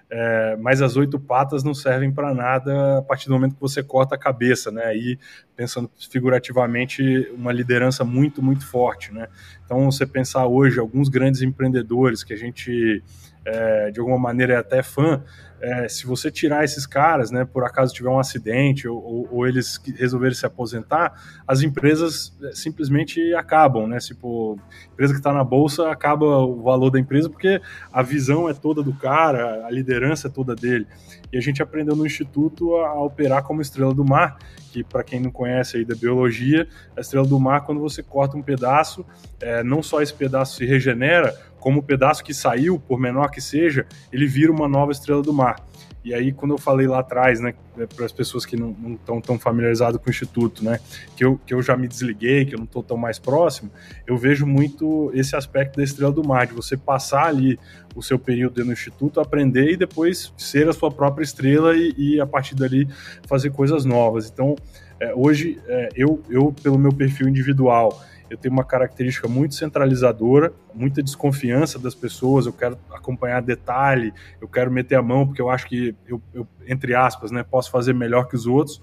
[0.10, 3.84] é, mas as oito patas não servem para nada a partir do momento que você
[3.84, 4.86] corta a cabeça, né?
[4.86, 5.20] Aí,
[5.56, 9.28] pensando figurativamente, uma liderança muito, muito forte, né?
[9.66, 13.04] Então, você pensar hoje, alguns grandes empreendedores que a gente,
[13.44, 15.22] é, de alguma maneira, é até fã,
[15.60, 19.48] é, se você tirar esses caras, né, por acaso tiver um acidente ou, ou, ou
[19.48, 23.98] eles resolverem se aposentar, as empresas é, simplesmente acabam, né?
[23.98, 24.60] Tipo,
[24.94, 28.84] empresa que está na bolsa acaba o valor da empresa porque a visão é toda
[28.84, 30.86] do cara, a liderança é toda dele.
[31.32, 34.38] E a gente aprendeu no instituto a, a operar como estrela do mar,
[34.72, 38.38] que para quem não conhece aí da biologia, a estrela do mar quando você corta
[38.38, 39.06] um pedaço,
[39.42, 43.42] é, não só esse pedaço se regenera, como o pedaço que saiu, por menor que
[43.42, 45.47] seja, ele vira uma nova estrela do mar.
[46.08, 49.20] E aí, quando eu falei lá atrás, né, é, para as pessoas que não estão
[49.20, 50.80] tão familiarizadas com o Instituto, né,
[51.18, 53.70] que eu, que eu já me desliguei, que eu não estou tão mais próximo,
[54.06, 57.60] eu vejo muito esse aspecto da estrela do mar, de você passar ali
[57.94, 62.22] o seu período do Instituto, aprender e depois ser a sua própria estrela e, e
[62.22, 62.88] a partir dali
[63.28, 64.30] fazer coisas novas.
[64.30, 64.56] Então,
[65.02, 70.54] é, hoje, é, eu, eu, pelo meu perfil individual, eu tenho uma característica muito centralizadora,
[70.74, 75.50] muita desconfiança das pessoas, eu quero acompanhar detalhe, eu quero meter a mão porque eu
[75.50, 78.82] acho que eu, eu entre aspas, né, posso fazer melhor que os outros,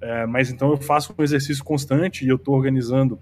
[0.00, 3.18] é, mas então eu faço um exercício constante e eu estou organizando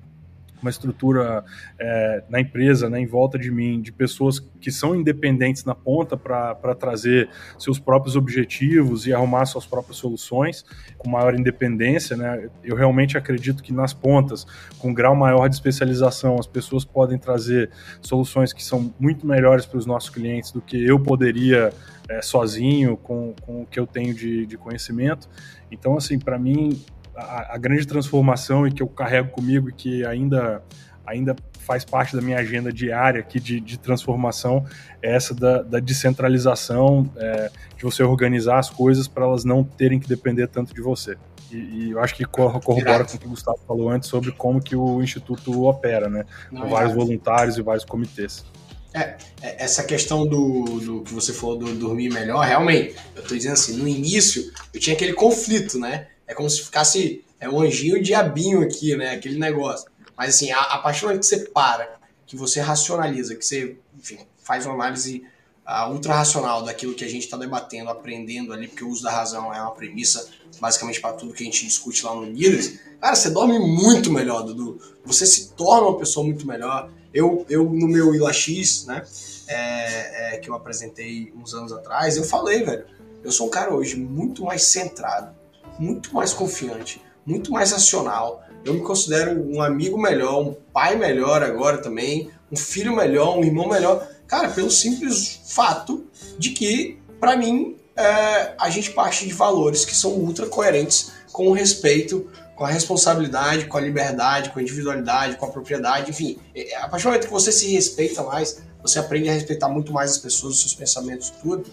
[0.65, 1.45] uma estrutura
[1.79, 6.17] é, na empresa, né, em volta de mim, de pessoas que são independentes na ponta
[6.17, 10.65] para trazer seus próprios objetivos e arrumar suas próprias soluções
[10.97, 12.17] com maior independência.
[12.17, 12.49] Né?
[12.63, 14.47] Eu realmente acredito que nas pontas,
[14.79, 19.79] com grau maior de especialização, as pessoas podem trazer soluções que são muito melhores para
[19.79, 21.73] os nossos clientes do que eu poderia
[22.09, 25.29] é, sozinho com, com o que eu tenho de, de conhecimento.
[25.71, 26.83] Então, assim, para mim,
[27.17, 30.63] a, a, grande transformação e que eu carrego comigo e que ainda,
[31.07, 34.65] ainda faz parte da minha agenda diária aqui de, de transformação
[35.03, 39.99] é essa da, da descentralização, é, de você organizar as coisas para elas não terem
[39.99, 41.17] que depender tanto de você.
[41.51, 44.61] E, e eu acho que corrobora com o que o Gustavo falou antes sobre como
[44.61, 46.25] que o Instituto opera, né?
[46.51, 48.45] Não, com vários voluntários e vários comitês.
[48.93, 53.35] É, é, essa questão do, do que você falou do dormir melhor, realmente, eu tô
[53.35, 56.09] dizendo assim, no início eu tinha aquele conflito, né?
[56.27, 59.11] É como se ficasse é um anjinho diabinho aqui, né?
[59.11, 59.87] Aquele negócio.
[60.17, 63.77] Mas assim, a, a partir do momento que você para, que você racionaliza, que você
[63.99, 65.25] enfim, faz uma análise
[65.67, 69.11] uh, ultra racional daquilo que a gente está debatendo, aprendendo ali, porque o uso da
[69.11, 70.29] razão é uma premissa
[70.61, 74.43] basicamente para tudo que a gente discute lá no Líderes, cara, você dorme muito melhor,
[74.43, 74.81] Dudu.
[75.05, 76.91] Você se torna uma pessoa muito melhor.
[77.13, 79.03] Eu, eu no meu ILAX, né,
[79.47, 82.87] é, é, que eu apresentei uns anos atrás, eu falei, velho,
[83.23, 85.35] eu sou um cara hoje muito mais centrado,
[85.79, 88.43] muito mais confiante, muito mais racional.
[88.65, 93.45] Eu me considero um amigo melhor, um pai melhor agora também, um filho melhor, um
[93.45, 94.07] irmão melhor.
[94.27, 96.07] Cara, pelo simples fato
[96.39, 101.49] de que, para mim, é, a gente parte de valores que são ultra coerentes com
[101.49, 106.39] o respeito, com a responsabilidade, com a liberdade, com a individualidade, com a propriedade, enfim.
[106.55, 109.93] É, a partir do momento que você se respeita mais, você aprende a respeitar muito
[109.93, 111.65] mais as pessoas, os seus pensamentos, tudo.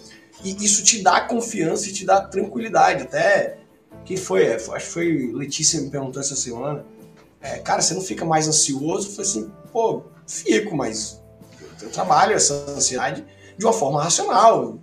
[0.44, 3.04] E isso te dá confiança e te dá tranquilidade.
[3.04, 3.58] Até
[4.06, 4.46] quem foi?
[4.46, 6.86] É, acho que foi Letícia me perguntou essa semana.
[7.42, 9.08] É, cara, você não fica mais ansioso?
[9.08, 11.22] Eu falei assim, pô, fico, mas
[11.82, 13.26] eu trabalho essa ansiedade
[13.58, 14.78] de uma forma racional.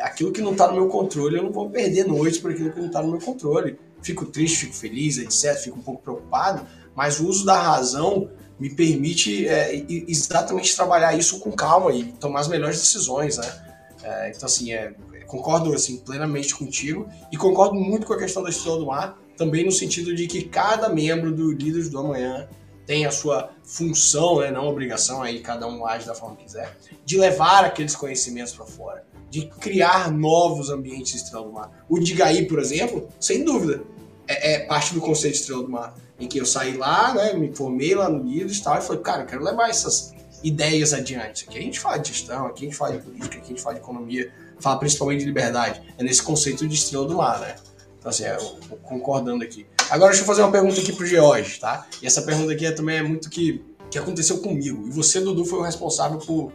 [0.00, 2.78] Aquilo que não está no meu controle, eu não vou perder noite por aquilo que
[2.78, 3.78] não está no meu controle.
[4.02, 5.56] Fico triste, fico feliz, etc.
[5.56, 9.74] Fico um pouco preocupado, mas o uso da razão me permite é,
[10.06, 13.64] exatamente trabalhar isso com calma e tomar as melhores decisões, né?
[14.02, 14.92] É, então, assim, é,
[15.34, 19.64] concordo assim plenamente contigo e concordo muito com a questão da Estrela do Mar, também
[19.64, 22.48] no sentido de que cada membro do Líderes do Amanhã
[22.86, 26.76] tem a sua função, né, não obrigação, aí cada um age da forma que quiser,
[27.04, 31.84] de levar aqueles conhecimentos para fora, de criar novos ambientes Estrela do Mar.
[31.88, 33.82] O Digaí, por exemplo, sem dúvida,
[34.28, 37.52] é, é, parte do conceito Estrela do Mar, em que eu saí lá, né, me
[37.54, 41.46] formei lá no Líderes e tal, e falei, cara, eu quero levar essas ideias adiante.
[41.48, 43.62] Aqui a gente fala de gestão, aqui a gente fala de política, aqui a gente
[43.62, 45.82] fala de economia, fala principalmente de liberdade.
[45.98, 47.56] É nesse conceito de estrela do mar, né?
[47.98, 49.66] Então, assim, eu, eu concordando aqui.
[49.90, 51.86] Agora, deixa eu fazer uma pergunta aqui pro George, tá?
[52.02, 54.86] E essa pergunta aqui é, também é muito que, que aconteceu comigo.
[54.86, 56.52] E você, Dudu, foi o responsável por,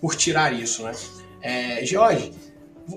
[0.00, 0.92] por tirar isso, né?
[1.40, 2.32] É, George,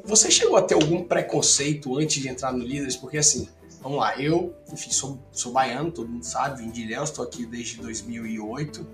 [0.04, 2.96] você chegou a ter algum preconceito antes de entrar no Líderes?
[2.96, 3.48] Porque, assim,
[3.82, 7.46] vamos lá, eu, enfim, sou, sou baiano, todo mundo sabe, vim de Ilhéus, estou aqui
[7.46, 8.86] desde 2008.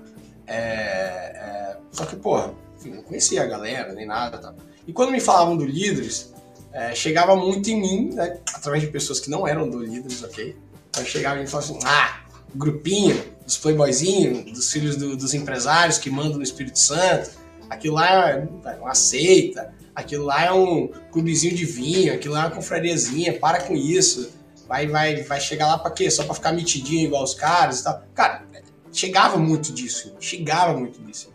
[0.45, 4.37] É, é, só que, porra, enfim, não conhecia a galera nem nada.
[4.37, 4.53] Tá?
[4.87, 6.33] E quando me falavam do Líderes,
[6.71, 10.55] é, chegava muito em mim, né, através de pessoas que não eram do Líderes, ok?
[10.89, 12.21] Então chegava e falava assim: ah,
[12.55, 17.31] grupinho dos playboyzinhos, dos filhos do, dos empresários que mandam no Espírito Santo,
[17.69, 18.47] aquilo lá é
[18.79, 23.61] uma seita, aquilo lá é um clubezinho de vinho, aquilo lá é uma confrariazinha, para
[23.61, 24.31] com isso.
[24.67, 26.09] Vai, vai, vai chegar lá pra quê?
[26.09, 28.01] Só pra ficar mitidinho igual os caras e tal.
[28.15, 28.45] Cara,
[28.91, 31.32] chegava muito disso, chegava muito disso.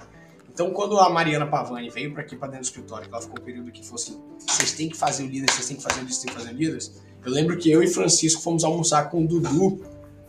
[0.58, 3.38] Então, quando a Mariana Pavani veio para aqui, para dentro do escritório, que ela ficou
[3.40, 6.00] um período que falou assim: vocês têm que fazer o líder, vocês têm que fazer
[6.00, 6.78] o líder, vocês têm que fazer o líder.
[7.24, 9.80] Eu lembro que eu e Francisco fomos almoçar com o Dudu,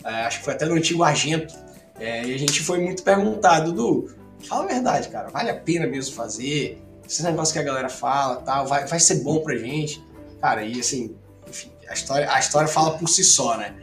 [0.04, 1.56] é, acho que foi até no antigo Argento,
[2.00, 4.16] é, e a gente foi muito perguntado: Dudu,
[4.48, 6.80] fala a verdade, cara, vale a pena mesmo fazer?
[7.04, 10.00] Esse negócio que a galera fala, tal, vai, vai ser bom pra gente.
[10.40, 11.16] Cara, e assim,
[11.48, 13.74] enfim, a história, a história fala por si só, né?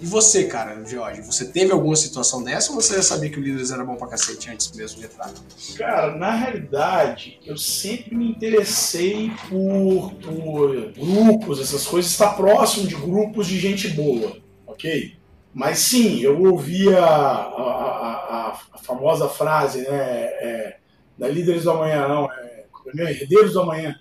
[0.00, 3.42] E você, cara, George, você teve alguma situação dessa ou você já sabia que o
[3.42, 5.30] Líderes era bom pra cacete antes mesmo de entrar?
[5.76, 12.94] Cara, na realidade, eu sempre me interessei por, por grupos, essas coisas, estar próximo de
[12.94, 15.16] grupos de gente boa, ok?
[15.54, 19.90] Mas sim, eu ouvia a, a, a, a famosa frase, né?
[19.90, 20.76] É,
[21.18, 22.64] da Líderes do Amanhã, não, é,
[22.98, 23.94] é Herdeiros do Amanhã.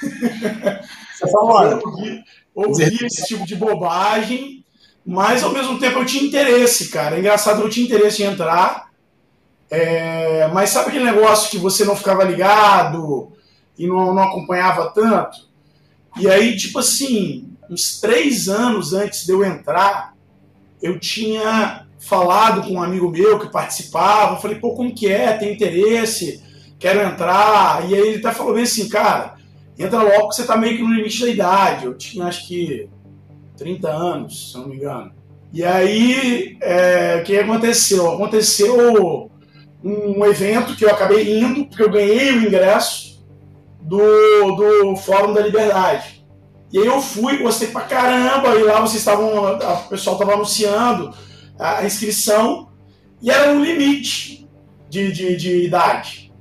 [0.00, 1.80] Você é famosa.
[1.84, 4.59] Ouvi, ouvi esse tipo de bobagem
[5.10, 7.16] mas ao mesmo tempo eu tinha interesse, cara.
[7.16, 8.90] É engraçado, eu tinha interesse em entrar.
[9.68, 10.46] É...
[10.54, 13.32] Mas sabe aquele negócio que você não ficava ligado
[13.76, 15.36] e não, não acompanhava tanto?
[16.16, 20.14] E aí, tipo assim, uns três anos antes de eu entrar,
[20.80, 24.40] eu tinha falado com um amigo meu que participava.
[24.40, 25.32] Falei, pô, como que é?
[25.32, 26.40] Tem interesse?
[26.78, 27.90] Quero entrar.
[27.90, 29.34] E aí ele até falou bem assim, cara,
[29.76, 31.86] entra logo que você tá meio que no limite da idade.
[31.86, 32.88] Eu tinha, acho que
[33.60, 35.12] 30 anos, se não me engano.
[35.52, 38.10] E aí, é, o que aconteceu?
[38.10, 39.30] Aconteceu
[39.84, 43.22] um evento que eu acabei indo, porque eu ganhei o ingresso
[43.82, 43.98] do,
[44.56, 46.24] do Fórum da Liberdade.
[46.72, 51.12] E aí eu fui, gostei pra caramba, e lá vocês estavam, o pessoal estava anunciando
[51.58, 52.70] a inscrição,
[53.20, 54.48] e era um limite
[54.88, 56.32] de, de, de idade.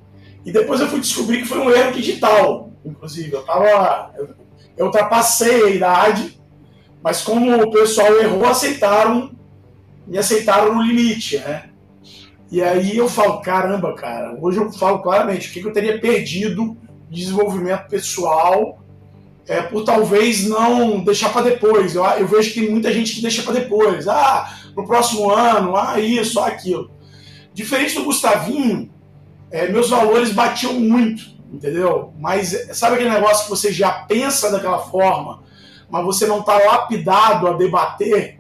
[0.46, 3.34] E depois eu fui descobrir que foi um erro digital, inclusive.
[3.34, 4.14] Eu tava.
[4.18, 4.30] Eu,
[4.78, 6.39] eu ultrapassei a idade
[7.04, 9.32] mas como o pessoal errou, aceitaram,
[10.06, 11.70] me aceitaram no limite, né?
[12.52, 16.76] E aí eu falo, caramba, cara, hoje eu falo claramente o que eu teria perdido
[17.10, 18.80] de desenvolvimento pessoal
[19.48, 21.96] é, por talvez não deixar para depois.
[21.96, 24.08] Eu, eu, vejo que muita gente que deixa para depois.
[24.08, 26.92] Ah, no próximo ano, ah, isso, ah, aquilo.
[27.54, 28.92] Diferente do Gustavinho,
[29.52, 32.14] é, meus valores batiam muito, entendeu?
[32.20, 35.44] Mas sabe aquele negócio que você já pensa daquela forma
[35.90, 38.40] mas você não está lapidado a debater.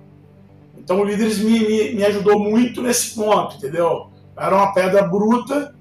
[0.77, 4.09] Então o Líderes me, me, me, ajudou muito nesse ponto, entendeu?
[4.37, 5.75] Era uma pedra bruta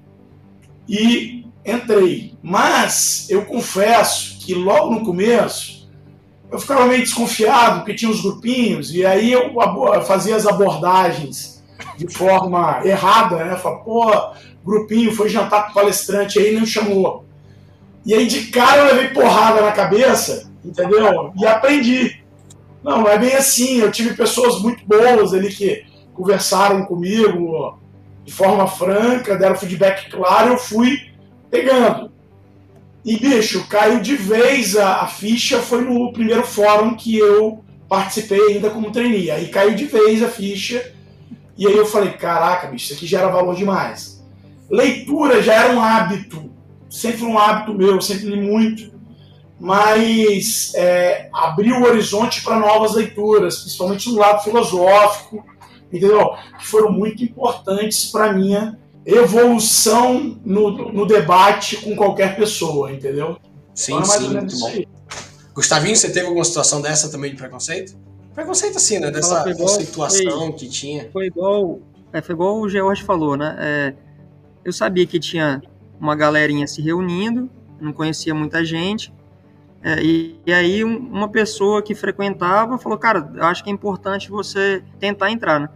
[0.87, 2.37] e entrei.
[2.41, 5.89] Mas eu confesso que logo no começo
[6.51, 9.53] eu ficava meio desconfiado, porque tinha os grupinhos, e aí eu
[10.01, 11.63] fazia as abordagens
[11.95, 13.55] de forma errada, né?
[13.55, 14.31] Falei, pô,
[14.65, 17.25] grupinho, foi jantar com o palestrante aí, não chamou.
[18.05, 21.33] E aí de cara eu levei porrada na cabeça entendeu?
[21.35, 22.23] E aprendi.
[22.83, 23.79] Não, não é bem assim.
[23.79, 27.77] Eu tive pessoas muito boas ali que conversaram comigo
[28.25, 31.09] de forma franca, deram feedback claro, eu fui
[31.49, 32.11] pegando.
[33.03, 38.39] E, bicho, caiu de vez a, a ficha, foi no primeiro fórum que eu participei
[38.53, 39.31] ainda como trainee.
[39.31, 40.93] Aí caiu de vez a ficha,
[41.57, 44.23] e aí eu falei, caraca, bicho, isso aqui gera valor demais.
[44.69, 46.51] Leitura já era um hábito,
[46.89, 48.91] sempre um hábito meu, sempre li muito
[49.59, 55.45] mas é, abriu o horizonte para novas leituras, principalmente no lado filosófico,
[55.91, 56.33] entendeu?
[56.57, 63.37] Que foram muito importantes para minha evolução no, no, debate com qualquer pessoa, entendeu?
[63.73, 64.71] Sim, então, sim, muito bom.
[65.53, 67.97] Gustavinho, você teve alguma situação dessa também de preconceito?
[68.33, 69.11] Preconceito assim, né?
[69.11, 71.09] Dessa igual, situação foi, que tinha.
[71.11, 71.79] Foi igual,
[72.13, 73.55] é, foi igual o George falou, né?
[73.59, 73.93] É,
[74.63, 75.61] eu sabia que tinha
[75.99, 77.49] uma galerinha se reunindo,
[77.81, 79.11] não conhecia muita gente,
[79.81, 84.29] é, e, e, aí um, uma pessoa que frequentava falou, cara, acho que é importante
[84.29, 85.69] você tentar entrar, né?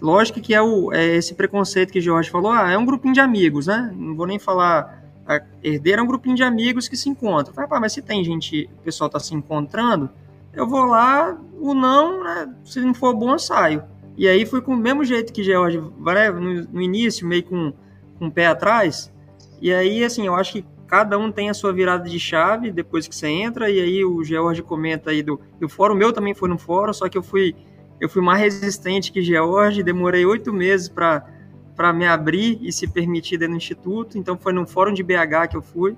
[0.00, 3.20] Lógico que é, o, é esse preconceito que Jorge falou, ah, é um grupinho de
[3.20, 3.92] amigos, né?
[3.96, 4.98] Não vou nem falar
[5.28, 7.54] a herdeira é um grupinho de amigos que se encontram.
[7.54, 10.08] Falei, mas se tem gente, o pessoal está se encontrando,
[10.54, 13.84] eu vou lá, o não, né, se não for bom, eu saio.
[14.16, 17.74] E aí foi com o mesmo jeito que George, no, no início, meio com,
[18.18, 19.12] com o pé atrás.
[19.60, 23.06] E aí, assim, eu acho que cada um tem a sua virada de chave depois
[23.06, 26.34] que você entra, e aí o George comenta aí do, do fórum, o meu também
[26.34, 27.54] foi no fórum, só que eu fui,
[28.00, 33.36] eu fui mais resistente que George, demorei oito meses para me abrir e se permitir
[33.36, 34.16] dentro do instituto.
[34.16, 35.96] Então foi no fórum de BH que eu fui.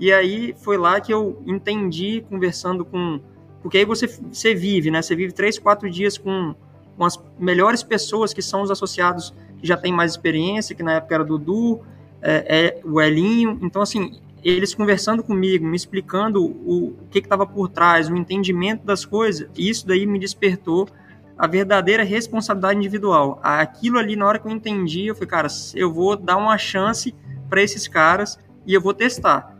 [0.00, 3.20] E aí foi lá que eu entendi, conversando com.
[3.62, 5.00] Porque aí você, você vive, né?
[5.00, 6.54] Você vive três, quatro dias com,
[6.96, 10.94] com as melhores pessoas que são os associados que já têm mais experiência, que na
[10.94, 11.80] época era Dudu,
[12.24, 13.58] é, é, o Elinho.
[13.62, 18.84] Então, assim, eles conversando comigo, me explicando o, o que estava por trás, o entendimento
[18.84, 20.88] das coisas, isso daí me despertou
[21.36, 23.40] a verdadeira responsabilidade individual.
[23.42, 27.14] Aquilo ali, na hora que eu entendi, eu falei, cara, eu vou dar uma chance
[27.48, 29.58] para esses caras e eu vou testar.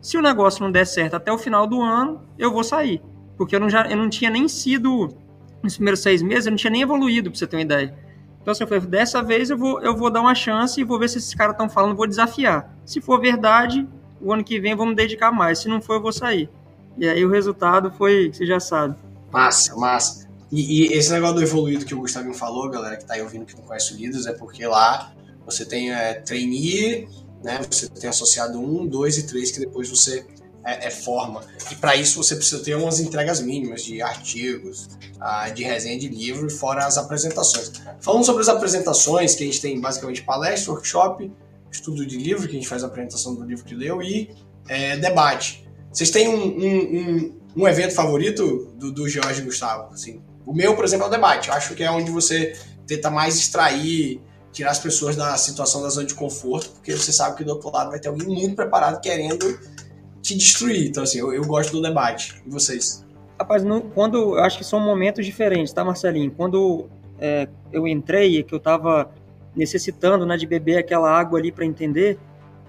[0.00, 3.02] Se o negócio não der certo até o final do ano, eu vou sair.
[3.36, 5.08] Porque eu não, já, eu não tinha nem sido,
[5.62, 8.05] nos primeiros seis meses, eu não tinha nem evoluído, para você ter uma ideia.
[8.46, 11.00] Então, assim, eu falei, dessa vez eu vou, eu vou dar uma chance e vou
[11.00, 12.72] ver se esses caras estão falando, vou desafiar.
[12.84, 13.84] Se for verdade,
[14.20, 15.58] o ano que vem eu vou me dedicar mais.
[15.58, 16.48] Se não for, eu vou sair.
[16.96, 18.94] E aí o resultado foi, você já sabe.
[19.32, 20.28] Massa, massa.
[20.52, 23.46] E, e, esse negócio do evoluído que o Gustavinho falou, galera que tá aí ouvindo
[23.46, 25.12] que não conhece o Líderes, é porque lá
[25.44, 27.08] você tem é, trainee,
[27.42, 27.60] né?
[27.68, 30.24] Você tem associado um, dois e três que depois você
[30.66, 31.40] é, é forma.
[31.70, 34.88] E para isso você precisa ter umas entregas mínimas de artigos,
[35.20, 37.72] ah, de resenha de livro, fora as apresentações.
[38.00, 41.32] Falando sobre as apresentações, que a gente tem basicamente palestra, workshop,
[41.70, 44.34] estudo de livro, que a gente faz a apresentação do livro que leu, e
[44.68, 45.66] é, debate.
[45.92, 49.94] Vocês têm um, um, um, um evento favorito do, do Jorge Gustavo?
[49.94, 51.48] Assim, o meu, por exemplo, é o debate.
[51.48, 52.54] Eu acho que é onde você
[52.86, 54.20] tenta mais extrair,
[54.52, 57.70] tirar as pessoas da situação da zona de conforto, porque você sabe que do outro
[57.70, 59.58] lado vai ter alguém muito preparado querendo
[60.26, 60.88] te destruir.
[60.88, 62.42] Então, assim, eu, eu gosto do debate.
[62.46, 63.04] E vocês?
[63.38, 64.36] Rapaz, no, quando.
[64.36, 66.30] Eu acho que são momentos diferentes, tá, Marcelinho?
[66.30, 69.10] Quando é, eu entrei, que eu tava
[69.54, 72.18] necessitando né, de beber aquela água ali para entender,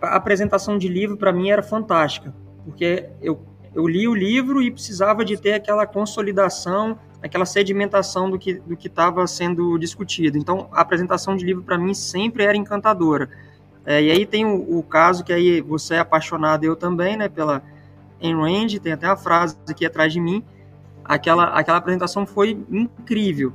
[0.01, 3.41] a apresentação de livro para mim era fantástica, porque eu,
[3.75, 8.73] eu li o livro e precisava de ter aquela consolidação aquela sedimentação do que do
[8.73, 10.37] estava sendo discutido.
[10.37, 13.29] Então, a apresentação de livro para mim sempre era encantadora.
[13.87, 17.29] É, e aí tem o, o, caso que aí você é apaixonado, eu também, né,
[17.29, 17.63] pela
[18.21, 20.43] Ayn Rand, tem até a frase aqui atrás de mim.
[21.05, 23.53] Aquela aquela apresentação foi incrível.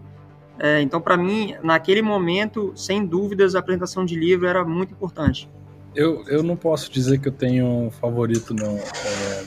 [0.59, 5.51] É, então, para mim, naquele momento, sem dúvidas, a apresentação de livro era muito importante.
[5.95, 8.79] Eu, eu não posso dizer que eu tenho um favorito, não.
[8.79, 9.45] É,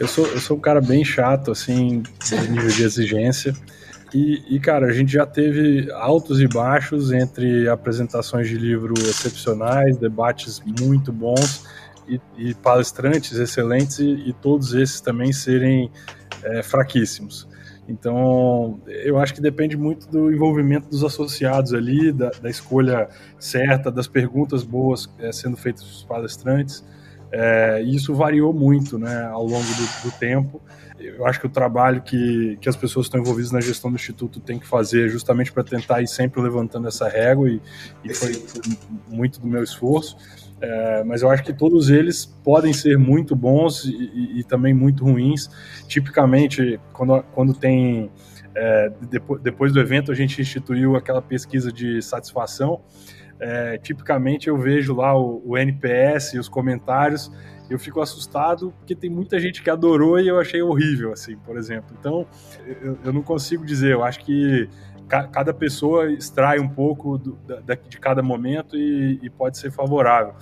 [0.00, 3.54] eu sou, eu sou um cara bem chato, assim, no nível de exigência.
[4.12, 9.96] E, e, cara, a gente já teve altos e baixos entre apresentações de livro excepcionais,
[9.96, 11.64] debates muito bons
[12.08, 15.90] e, e palestrantes excelentes, e, e, todos esses também serem
[16.42, 17.48] é, fraquíssimos.
[17.88, 23.90] Então, eu acho que depende muito do envolvimento dos associados ali, da, da escolha certa,
[23.90, 26.84] das perguntas boas é, sendo feitas dos palestrantes.
[27.32, 30.60] É, isso variou muito né, ao longo do, do, tempo.
[31.00, 34.38] Eu acho que o trabalho que, que as pessoas estão envolvidas na gestão do Instituto
[34.40, 37.60] tem que fazer justamente para tentar ir sempre levantando essa régua, e,
[38.04, 38.32] e foi
[39.08, 40.16] muito do meu esforço.
[40.60, 44.74] É, mas eu acho que todos eles podem ser muito bons e, e, e também
[44.74, 45.48] muito ruins.
[45.88, 48.10] Tipicamente, quando, quando tem.
[48.54, 52.82] É, depois, depois do evento, a gente instituiu aquela pesquisa de satisfação
[53.40, 57.32] é, tipicamente eu vejo lá o, o, NPS e os comentários,
[57.70, 61.56] eu fico assustado porque tem muita gente que adorou e eu achei horrível, assim, por
[61.56, 61.96] exemplo.
[61.98, 62.26] Então,
[62.66, 64.68] eu, eu não consigo dizer, eu acho que
[65.08, 69.70] ca, cada pessoa extrai um pouco do, da, de cada momento e, e, pode ser
[69.70, 70.34] favorável.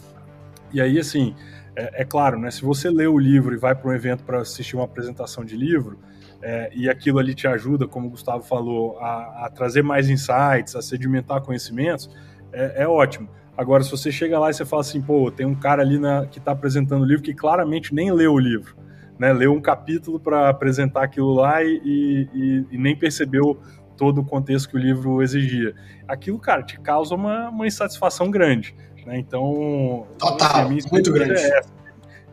[0.73, 1.35] E aí, assim,
[1.77, 4.41] é, é, claro, né, se você lê o livro e vai para um evento para
[4.41, 5.99] assistir uma apresentação de livro,
[6.41, 10.77] é, e aquilo ali te ajuda, como o Gustavo falou, a, a trazer mais insights,
[10.77, 12.09] a sedimentar conhecimentos,
[12.53, 13.29] é, é, ótimo.
[13.59, 16.27] Agora, se você chega lá e você fala assim, pô, tem um cara ali na,
[16.27, 18.77] que está apresentando o livro que claramente nem leu o livro,
[19.19, 19.33] né?
[19.33, 23.61] Leu um capítulo para apresentar aquilo lá e, e, e, nem percebeu
[23.97, 25.75] todo o contexto que o livro exigia.
[26.07, 28.77] Aquilo, cara, te causa uma, uma insatisfação grande.
[29.05, 29.19] Né?
[29.19, 31.35] Então, total, muito grande.
[31.35, 31.61] É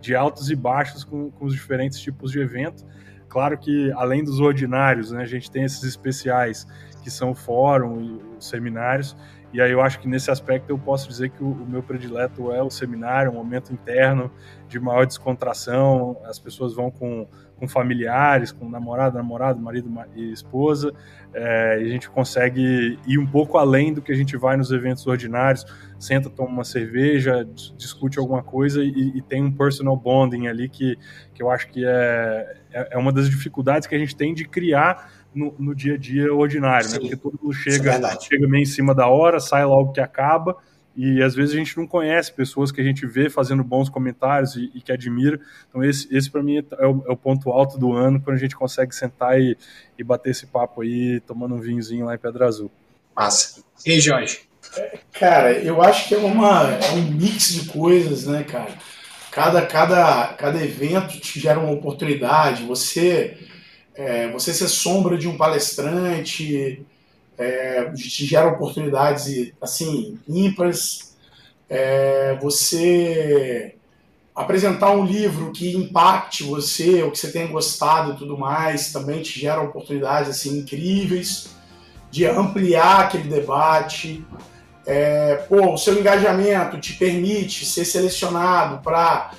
[0.05, 2.85] de altos e baixos com, com os diferentes tipos de evento.
[3.27, 6.67] Claro que, além dos ordinários, né, a gente tem esses especiais
[7.01, 9.17] que são o fórum e os seminários,
[9.55, 12.51] e aí eu acho que nesse aspecto eu posso dizer que o, o, meu predileto
[12.51, 14.29] é o seminário, um momento interno
[14.67, 17.25] de maior descontração, as pessoas vão com,
[17.55, 20.93] com familiares, com namorado, namorado, marido e esposa,
[21.33, 24.71] é, e a gente consegue ir um pouco além do que a gente vai nos
[24.71, 25.65] eventos ordinários,
[25.97, 27.47] senta, toma uma cerveja,
[27.77, 30.97] discute alguma coisa e, e tem um personal bonding ali que,
[31.33, 34.43] que eu acho que é, é, é uma das dificuldades que a gente tem de
[34.43, 36.99] criar no, no dia a dia ordinário, né?
[36.99, 40.57] Porque todo mundo chega, é chega meio em cima da hora, sai logo que acaba,
[40.95, 44.55] e às vezes a gente não conhece pessoas que a gente vê fazendo bons comentários
[44.55, 45.39] e, e que admira.
[45.69, 48.39] Então, esse, esse para mim é o, é o, ponto alto do ano, quando a
[48.39, 49.57] gente consegue sentar e,
[49.99, 52.71] e bater esse papo aí, tomando um vinhozinho lá em Pedra Azul.
[53.13, 53.61] Massa.
[53.85, 54.41] E aí, Jorge?
[55.11, 58.71] Cara, eu acho que é, uma, é um mix de coisas, né, cara?
[59.31, 62.63] Cada, cada, cada evento te gera uma oportunidade.
[62.63, 63.37] Você
[63.95, 66.85] é, você ser sombra de um palestrante
[67.37, 71.15] é, te gera oportunidades assim ímpares.
[71.69, 73.75] É, você
[74.35, 79.21] apresentar um livro que impacte você, ou que você tenha gostado e tudo mais, também
[79.21, 81.55] te gera oportunidades assim incríveis
[82.11, 84.23] de ampliar aquele debate.
[84.85, 89.31] É, pô, o seu engajamento te permite ser selecionado para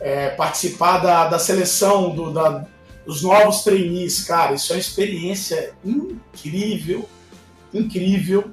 [0.00, 2.66] é, participar da, da seleção do, da,
[3.08, 7.08] os novos trainees, cara, isso é uma experiência incrível,
[7.72, 8.50] incrível,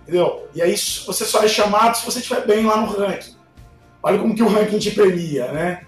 [0.00, 0.48] entendeu?
[0.54, 3.36] E aí você só é chamado se você estiver bem lá no ranking.
[4.02, 5.82] Olha como que o ranking te premia, né?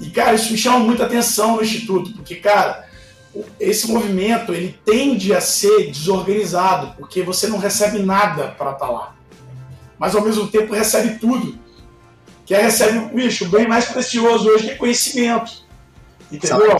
[0.00, 2.88] E, cara, isso me chama muita atenção no Instituto, porque, cara,
[3.60, 8.90] esse movimento, ele tende a ser desorganizado, porque você não recebe nada para estar tá
[8.90, 9.14] lá.
[9.98, 11.58] Mas, ao mesmo tempo, recebe tudo.
[12.46, 15.66] Que é, recebe, bicho, bem mais precioso hoje que é conhecimento.
[16.32, 16.78] Entendeu?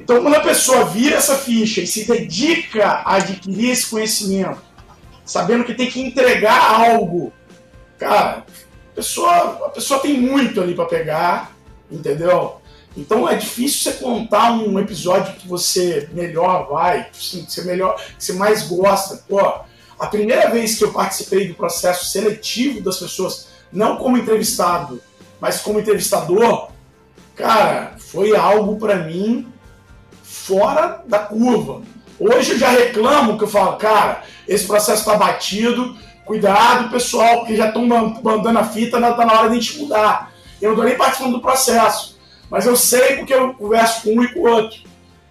[0.00, 4.60] Então, quando a pessoa vira essa ficha e se dedica a adquirir esse conhecimento,
[5.26, 7.30] sabendo que tem que entregar algo,
[7.98, 8.46] cara,
[8.92, 11.54] a pessoa, a pessoa tem muito ali para pegar,
[11.92, 12.56] entendeu?
[12.96, 18.24] Então é difícil você contar um episódio que você melhor vai, que você melhor, que
[18.24, 19.22] você mais gosta.
[19.28, 19.38] Pô,
[19.98, 25.00] a primeira vez que eu participei do processo seletivo das pessoas, não como entrevistado,
[25.38, 26.70] mas como entrevistador,
[27.36, 29.46] cara, foi algo para mim
[30.30, 31.82] fora da curva.
[32.18, 37.56] Hoje eu já reclamo que eu falo, cara, esse processo está batido, cuidado pessoal, porque
[37.56, 40.32] já estão mandando a fita, está na hora de a gente mudar.
[40.62, 42.16] Eu não estou nem participando do processo,
[42.48, 44.80] mas eu sei porque eu converso com um e com o outro,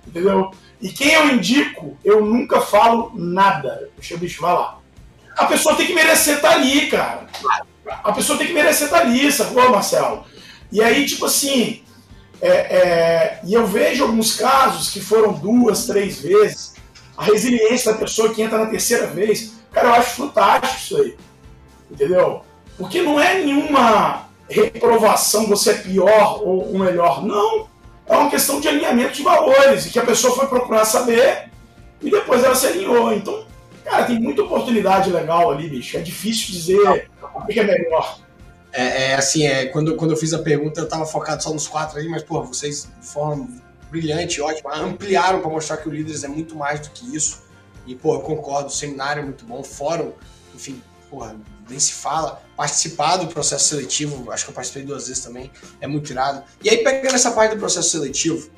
[0.06, 0.52] entendeu?
[0.82, 3.90] E quem eu indico, eu nunca falo nada.
[3.96, 4.80] Deixa o bicho, vai lá.
[5.38, 7.28] A pessoa tem que merecer estar tá ali, cara.
[8.04, 10.26] A pessoa tem que merecer estar tá ali, sacou, Marcelo?
[10.72, 11.84] E aí, tipo assim,
[12.42, 16.74] é, é, e eu vejo alguns casos que foram duas, três vezes,
[17.18, 21.18] a resiliência da pessoa que entra na terceira vez, cara, eu acho fantástico isso aí.
[21.92, 22.42] Entendeu?
[22.78, 27.26] Porque não é nenhuma reprovação, você é pior ou melhor.
[27.26, 27.68] Não.
[28.08, 31.50] É uma questão de alinhamento de valores e que a pessoa foi procurar saber
[32.02, 33.14] e depois ela se alinhou.
[33.14, 33.46] Então,
[33.84, 35.98] cara, tem muita oportunidade legal ali, bicho.
[35.98, 38.18] É difícil dizer o que é melhor.
[38.72, 41.68] É, é, assim, é, quando, quando eu fiz a pergunta, eu estava focado só nos
[41.68, 43.48] quatro aí, mas, pô, vocês de forma
[43.90, 47.42] brilhante, ótima, ampliaram para mostrar que o Líderes é muito mais do que isso.
[47.88, 50.14] E, pô, eu concordo, seminário é muito bom, fórum,
[50.54, 51.36] enfim, porra,
[51.68, 52.42] nem se fala.
[52.56, 55.52] Participar do processo seletivo, acho que eu participei duas vezes também,
[55.82, 56.44] é muito irado.
[56.64, 58.52] E aí, pegando essa parte do processo seletivo,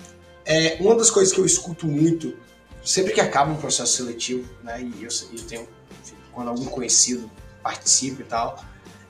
[0.46, 2.36] é, uma das coisas que eu escuto muito,
[2.84, 5.68] sempre que acaba um processo seletivo, né, e eu, eu tenho,
[6.04, 7.32] enfim, quando algum conhecido
[7.64, 8.62] participa e tal,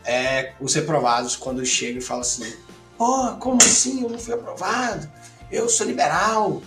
[0.05, 2.53] é, os reprovados quando chegam e falam assim:
[2.97, 4.03] pô, como assim?
[4.03, 5.09] Eu não fui aprovado?
[5.51, 6.61] Eu sou liberal,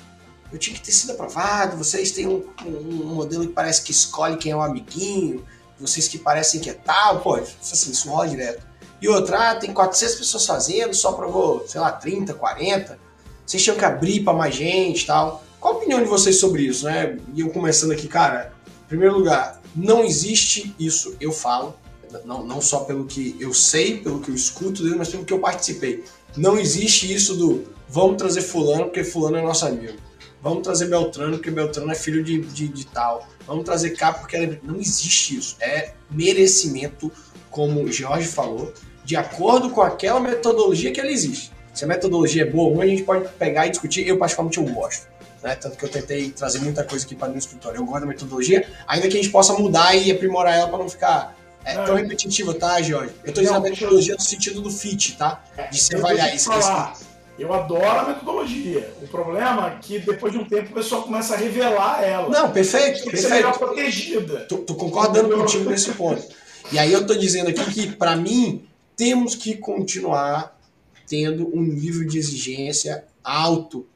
[0.53, 1.77] eu tinha que ter sido aprovado.
[1.77, 5.45] Vocês têm um, um, modelo que parece que escolhe quem é o amiguinho,
[5.79, 8.65] vocês que parecem que é tal, pô, assim, isso direto.
[9.01, 12.99] E outra, ah, tem 400 pessoas fazendo, só aprovou, sei lá, 30, 40.
[13.45, 15.45] Vocês tinham que abrir para mais gente tal.
[15.61, 17.19] Qual a opinião de vocês sobre isso, né?
[17.35, 18.53] E eu começando aqui, cara,
[18.85, 21.75] em primeiro lugar, não existe isso, eu falo
[22.25, 25.33] não, não só pelo que eu sei, pelo que eu escuto dele, mas pelo que
[25.33, 26.05] eu participei.
[26.37, 29.99] Não existe isso do vamos trazer fulano porque fulano é nosso amigo.
[30.43, 33.27] Vamos trazer Beltrano porque Beltrano é filho de, de, de tal.
[33.47, 34.59] Vamos trazer cá porque é...
[34.63, 35.57] não existe isso.
[35.61, 37.11] É merecimento,
[37.51, 38.73] como o Jorge falou,
[39.05, 41.53] de acordo com aquela metodologia que ela existe.
[41.73, 44.07] Se a metodologia é boa ou a gente pode pegar e discutir.
[44.07, 45.09] Eu, particularmente, eu gosto.
[45.43, 45.55] Né?
[45.57, 47.79] Tanto que eu tentei trazer muita coisa aqui para o escritório.
[47.79, 50.89] Eu gosto da metodologia, ainda que a gente possa mudar e aprimorar ela para não
[50.89, 53.15] ficar é não, tão repetitivo, tá, Jorge?
[53.25, 55.43] Eu tô dizendo a metodologia no sentido do fit, tá?
[55.71, 56.47] De se avaliar isso.
[56.47, 56.97] Falar,
[57.39, 58.93] Eu adoro a metodologia.
[59.03, 62.29] O problema é que depois de um tempo o pessoal começa a revelar ela.
[62.29, 63.75] Não, perfeito, Tem ser melhor perfeito.
[63.75, 64.41] protegida.
[64.41, 66.23] Tô, tô concordando contigo nesse ponto.
[66.71, 70.59] E aí eu tô dizendo aqui que, para mim, temos que continuar
[71.07, 73.87] tendo um nível de exigência alto.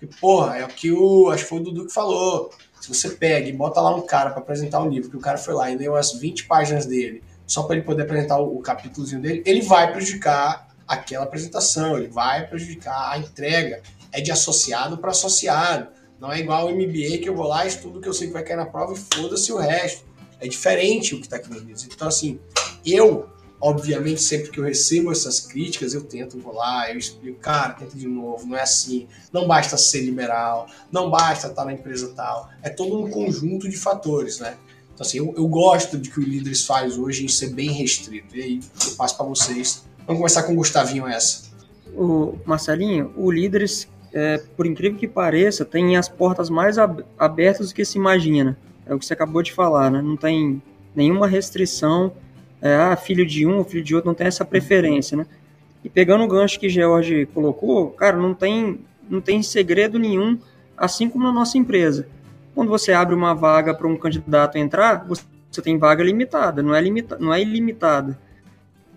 [0.00, 1.30] E, porra, é o que o.
[1.30, 2.50] Acho que foi o Dudu que falou.
[2.86, 5.36] Se você pega e bota lá um cara para apresentar um livro, que o cara
[5.36, 8.62] foi lá e leu as 20 páginas dele, só para ele poder apresentar o, o
[8.62, 13.82] capítulozinho dele, ele vai prejudicar aquela apresentação, ele vai prejudicar a entrega.
[14.12, 15.88] É de associado para associado.
[16.20, 18.32] Não é igual o MBA que eu vou lá, estudo o que eu sei que
[18.32, 20.04] vai cair na prova e foda-se o resto.
[20.40, 21.82] É diferente o que está aqui no livro.
[21.92, 22.38] Então, assim,
[22.84, 23.28] eu,
[23.60, 27.96] obviamente, sempre que eu recebo essas críticas, eu tento, vou lá, eu explico, cara, tenta
[27.96, 29.06] de novo, não é assim.
[29.32, 32.48] Não basta ser liberal, não basta estar na empresa tal.
[32.62, 34.54] É todo um conjunto de fatores, né?
[34.94, 38.36] Então, assim, eu, eu gosto de que o Líderes faz hoje em ser bem restrito.
[38.36, 39.84] E aí, eu passo para vocês.
[40.06, 41.44] Vamos começar com o Gustavinho essa.
[41.94, 47.68] O Marcelinho, o Líderes, é, por incrível que pareça, tem as portas mais ab- abertas
[47.68, 48.56] do que se imagina.
[48.86, 50.00] É o que você acabou de falar, né?
[50.00, 50.62] Não tem
[50.94, 52.12] nenhuma restrição.
[52.60, 55.26] É, ah, filho de um, filho de outro, não tem essa preferência, né?
[55.84, 60.38] E pegando o gancho que George colocou, cara, não tem, não tem segredo nenhum,
[60.76, 62.08] assim como na nossa empresa.
[62.54, 66.80] Quando você abre uma vaga para um candidato entrar, você tem vaga limitada, não é,
[66.80, 68.18] limita, não é ilimitada.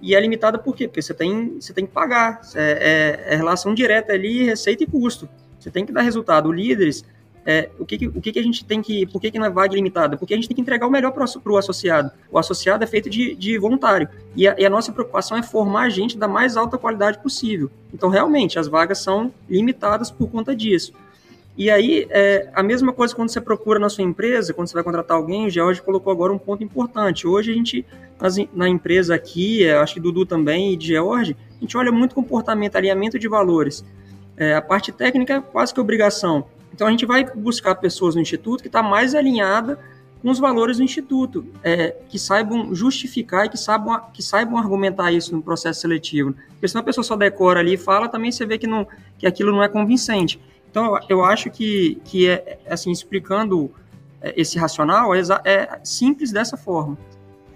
[0.01, 0.88] E é limitada por quê?
[0.88, 2.41] Porque você tem, você tem que pagar.
[2.55, 5.28] É, é, é relação direta ali, receita e custo.
[5.60, 6.47] Você tem que dar resultado.
[6.47, 7.03] O líderes,
[7.45, 9.05] é, o, que, que- o que, que a gente tem que.
[9.07, 10.17] Por que, que não é vaga limitada?
[10.17, 12.11] Porque a gente tem que entregar o melhor para o associado.
[12.31, 14.07] O associado é feito de, de voluntário.
[14.35, 17.69] E a, e a nossa preocupação é formar gente da mais alta qualidade possível.
[17.93, 20.93] Então, realmente, as vagas são limitadas por conta disso.
[21.57, 24.83] E aí, é, a mesma coisa quando você procura na sua empresa, quando você vai
[24.83, 27.27] contratar alguém, o George colocou agora um ponto importante.
[27.27, 27.85] Hoje a gente,
[28.21, 32.15] nas na empresa aqui, é, acho que Dudu também e George, a gente olha muito
[32.15, 33.83] comportamento, alinhamento de valores.
[34.37, 36.45] É, a parte técnica é quase que obrigação.
[36.74, 39.80] Então a gente vai buscar pessoas no instituto que está mais alinhada
[40.22, 45.11] com os valores do instituto, é, que saibam justificar e que saibam, que saibam argumentar
[45.11, 46.36] isso no processo seletivo.
[46.49, 48.86] Porque senão a pessoa só decora ali e fala, também você vê que, não,
[49.17, 50.38] que aquilo não é convincente.
[50.70, 53.72] Então, eu- eu acho que, que é, assim, explicando
[54.22, 56.97] é, esse racional, é, é simples dessa forma.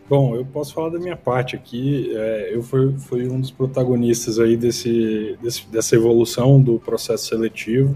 [0.09, 2.11] Bom, eu posso falar da minha parte aqui.
[2.15, 7.93] É, eu fui, fui um dos protagonistas aí desse, desse- dessa evolução do processo seletivo,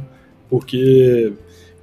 [0.49, 1.33] porque,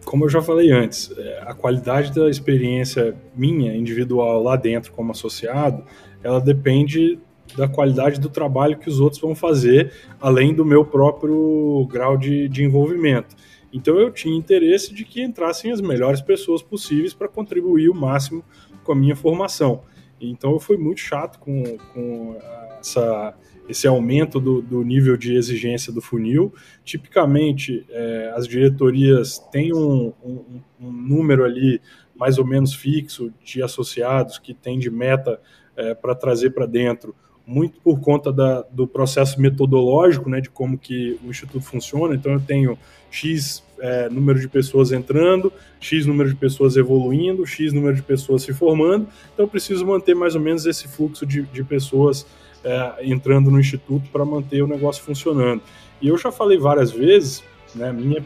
[0.05, 5.13] como eu já falei antes, é, a qualidade da experiência minha, individual, lá dentro como
[5.13, 5.85] associado,
[6.23, 7.19] ela depende
[7.57, 12.49] da qualidade do trabalho que os outros vão fazer, além do meu próprio grau de,
[12.49, 13.37] de envolvimento.
[13.73, 18.45] Então eu tinha interesse de que entrassem as melhores pessoas possíveis para contribuir o máximo
[18.83, 19.83] com a minha formação.
[20.21, 22.37] Então eu fui muito chato com, com
[22.81, 23.35] essa,
[23.69, 26.53] esse aumento do, do nível de exigência do funil.
[26.85, 31.81] Tipicamente, é, as diretorias têm um, um, um número ali
[32.15, 35.41] mais ou menos fixo de associados que tem de meta
[35.77, 37.15] é, para trazer para dentro,
[37.47, 42.15] muito por conta da, do processo metodológico, né, de como que o instituto funciona.
[42.15, 42.79] Então eu tenho
[43.11, 48.43] X é, número de pessoas entrando, X número de pessoas evoluindo, X número de pessoas
[48.43, 52.27] se formando, então eu preciso manter mais ou menos esse fluxo de, de pessoas
[52.65, 55.63] é, entrando no instituto para manter o negócio funcionando.
[56.01, 57.45] E eu já falei várias vezes,
[57.75, 58.25] né, minha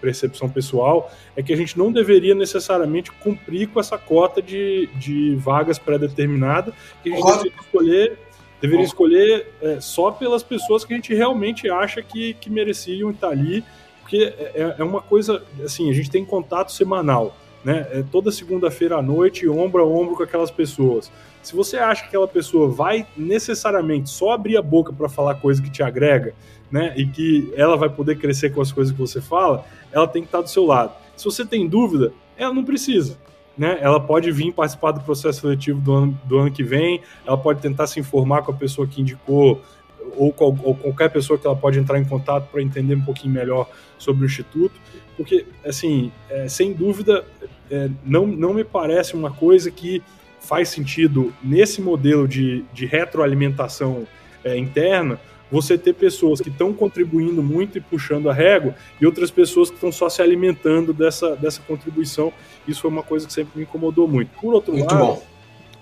[0.00, 5.34] percepção pessoal é que a gente não deveria necessariamente cumprir com essa cota de, de
[5.36, 6.72] vagas pré-determinada,
[7.02, 8.18] que a gente deveria escolher,
[8.60, 13.28] deveria escolher é, só pelas pessoas que a gente realmente acha que, que mereciam estar
[13.28, 13.64] ali,
[14.00, 17.86] porque é, é uma coisa, assim, a gente tem contato semanal, né?
[17.90, 21.10] É toda segunda-feira à noite, ombro a ombro com aquelas pessoas.
[21.42, 25.62] Se você acha que aquela pessoa vai necessariamente só abrir a boca para falar coisa
[25.62, 26.34] que te agrega,
[26.70, 30.22] né, e que ela vai poder crescer com as coisas que você fala, ela tem
[30.22, 30.92] que estar do seu lado.
[31.16, 33.16] Se você tem dúvida, ela não precisa.
[33.56, 33.78] Né?
[33.80, 37.60] Ela pode vir participar do processo seletivo do ano, do ano que vem, ela pode
[37.60, 39.60] tentar se informar com a pessoa que indicou,
[40.16, 43.32] ou, com, ou qualquer pessoa que ela pode entrar em contato para entender um pouquinho
[43.32, 44.74] melhor sobre o Instituto,
[45.16, 47.24] porque, assim, é, sem dúvida,
[47.70, 50.02] é, não, não me parece uma coisa que
[50.40, 54.06] faz sentido nesse modelo de, de retroalimentação
[54.44, 55.18] é, interna
[55.50, 59.76] você ter pessoas que estão contribuindo muito e puxando a régua e outras pessoas que
[59.76, 62.32] estão só se alimentando dessa, dessa contribuição.
[62.66, 64.30] Isso foi uma coisa que sempre me incomodou muito.
[64.40, 65.22] Por outro Muito lado, bom.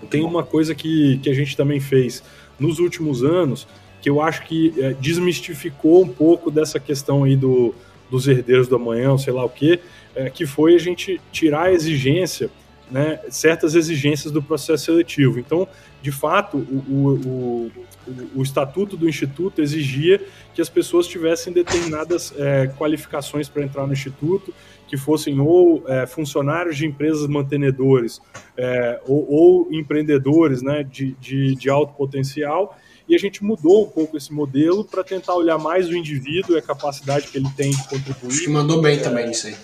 [0.09, 2.23] tem uma coisa que, que a gente também fez
[2.59, 3.67] nos últimos anos
[4.03, 7.73] que eu acho que é, desmistificou um pouco dessa questão aí do,
[8.11, 9.79] dos herdeiros do amanhã, sei lá o quê,
[10.13, 12.51] é, que foi a gente tirar a exigência
[12.91, 15.39] né, certas exigências do processo seletivo.
[15.39, 15.67] Então,
[16.01, 17.71] de fato, o, o,
[18.05, 20.21] o, o estatuto do Instituto exigia
[20.53, 24.53] que as pessoas tivessem determinadas é, qualificações para entrar no Instituto,
[24.85, 28.21] que fossem ou é, funcionários de empresas mantenedores
[28.57, 32.77] é, ou, ou, empreendedores né, de, de, de alto potencial,
[33.07, 36.59] e a gente mudou um pouco esse modelo para tentar olhar mais o indivíduo e
[36.59, 38.31] a capacidade que ele tem de contribuir.
[38.31, 39.55] Acho que mandou bem também isso aí.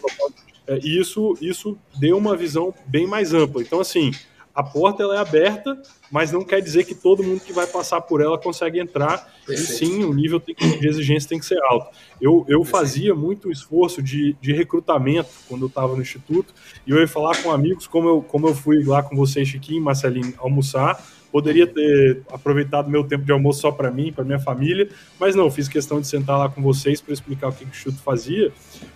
[0.68, 3.62] É, isso, isso deu uma visão bem mais ampla.
[3.62, 4.12] Então, assim,
[4.54, 5.82] a porta ela é aberta,
[6.12, 9.34] mas não quer dizer que todo mundo que vai passar por ela consegue entrar.
[9.46, 9.72] Perfeito.
[9.72, 11.96] E sim, o nível de exigência tem que ser alto.
[12.22, 16.54] Eu, eu fazia muito esforço de, de recrutamento quando eu estava no instituto,
[16.86, 19.80] e eu ia falar com amigos, como eu, como eu fui lá com vocês, Chiquinho
[19.80, 21.02] e Marcelinho, almoçar.
[21.32, 25.50] Poderia ter aproveitado meu tempo de almoço só para mim, para minha família, mas não,
[25.52, 28.52] fiz questão de sentar lá com vocês para explicar o que, que o Instituto fazia,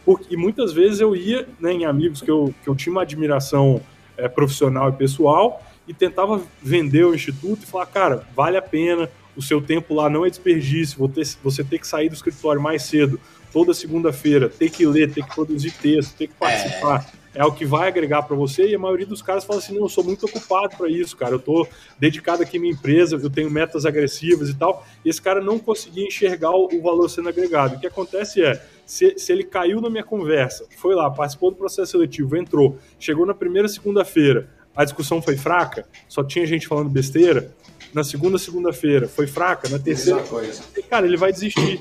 [0.05, 3.81] porque muitas vezes eu ia né, em amigos que eu, que eu tinha uma admiração
[4.17, 9.09] é, profissional e pessoal e tentava vender o instituto e falar, cara, vale a pena,
[9.36, 10.97] o seu tempo lá não é desperdício,
[11.43, 13.19] você ter que sair do escritório mais cedo,
[13.51, 17.05] toda segunda-feira, ter que ler, ter que produzir texto, ter que participar.
[17.19, 19.73] É, é o que vai agregar para você e a maioria dos caras fala assim:
[19.73, 21.34] não, eu sou muito ocupado para isso, cara.
[21.34, 21.67] Eu tô
[21.99, 24.86] dedicado aqui à minha empresa, eu tenho metas agressivas e tal.
[25.03, 27.75] E esse cara não conseguia enxergar o, valor sendo agregado.
[27.75, 31.57] O que acontece é, se, se, ele caiu na minha conversa, foi lá, participou do
[31.57, 36.89] processo seletivo, entrou, chegou na primeira segunda-feira, a discussão foi fraca, só tinha gente falando
[36.89, 37.53] besteira.
[37.93, 40.63] Na segunda segunda-feira foi fraca, na terceira, coisa.
[40.89, 41.79] cara, ele vai desistir.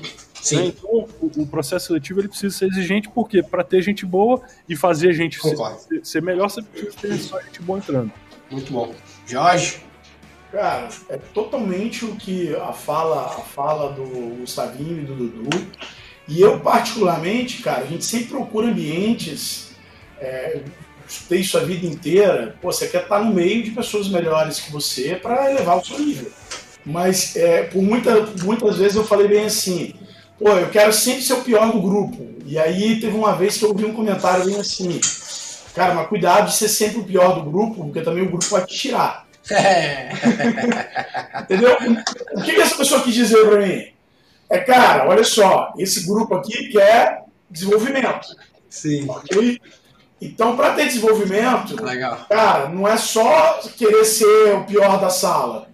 [0.51, 0.65] Né?
[0.65, 4.75] Então, o, o, processo seletivo ele precisa ser exigente, porque para ter gente boa e
[4.75, 5.55] fazer a gente ser,
[6.03, 8.11] ser, melhor, você precisa ter só gente boa entrando.
[8.51, 8.93] Muito bom.
[9.25, 9.77] Jorge?
[10.51, 14.03] Cara, é totalmente o que a fala, a fala do
[14.39, 15.67] Gustavinho e do Dudu.
[16.27, 19.71] E eu, particularmente, cara, a gente sempre procura ambientes.
[20.19, 20.61] É,
[21.07, 22.55] estudei isso a vida inteira.
[22.61, 25.99] Pô, você quer estar no meio de pessoas melhores que você para elevar o seu
[25.99, 26.31] nível.
[26.85, 29.93] Mas é, por muita, muitas vezes eu falei bem assim:
[30.43, 32.33] pô, eu quero sempre ser o pior do grupo.
[32.45, 34.99] E aí teve uma vez que eu ouvi um comentário bem assim,
[35.73, 38.65] cara, mas cuidado de ser sempre o pior do grupo, porque também o grupo vai
[38.65, 39.25] te tirar.
[39.49, 40.09] É.
[41.41, 41.77] Entendeu?
[42.33, 43.87] O que, que essa pessoa quis dizer pra mim?
[44.49, 48.27] É, cara, olha só, esse grupo aqui quer desenvolvimento.
[48.69, 49.09] Sim.
[49.09, 49.59] Okay?
[50.21, 52.25] Então, para ter desenvolvimento, Legal.
[52.29, 55.72] cara, não é só querer ser o pior da sala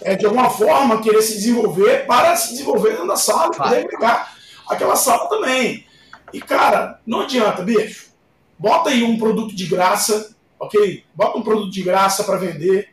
[0.00, 3.88] é, de alguma forma, querer se desenvolver para se desenvolver dentro da sala e poder
[3.88, 4.34] pegar
[4.68, 5.86] aquela sala também.
[6.32, 8.10] E, cara, não adianta, bicho.
[8.58, 11.04] Bota aí um produto de graça, ok?
[11.14, 12.90] Bota um produto de graça para vender.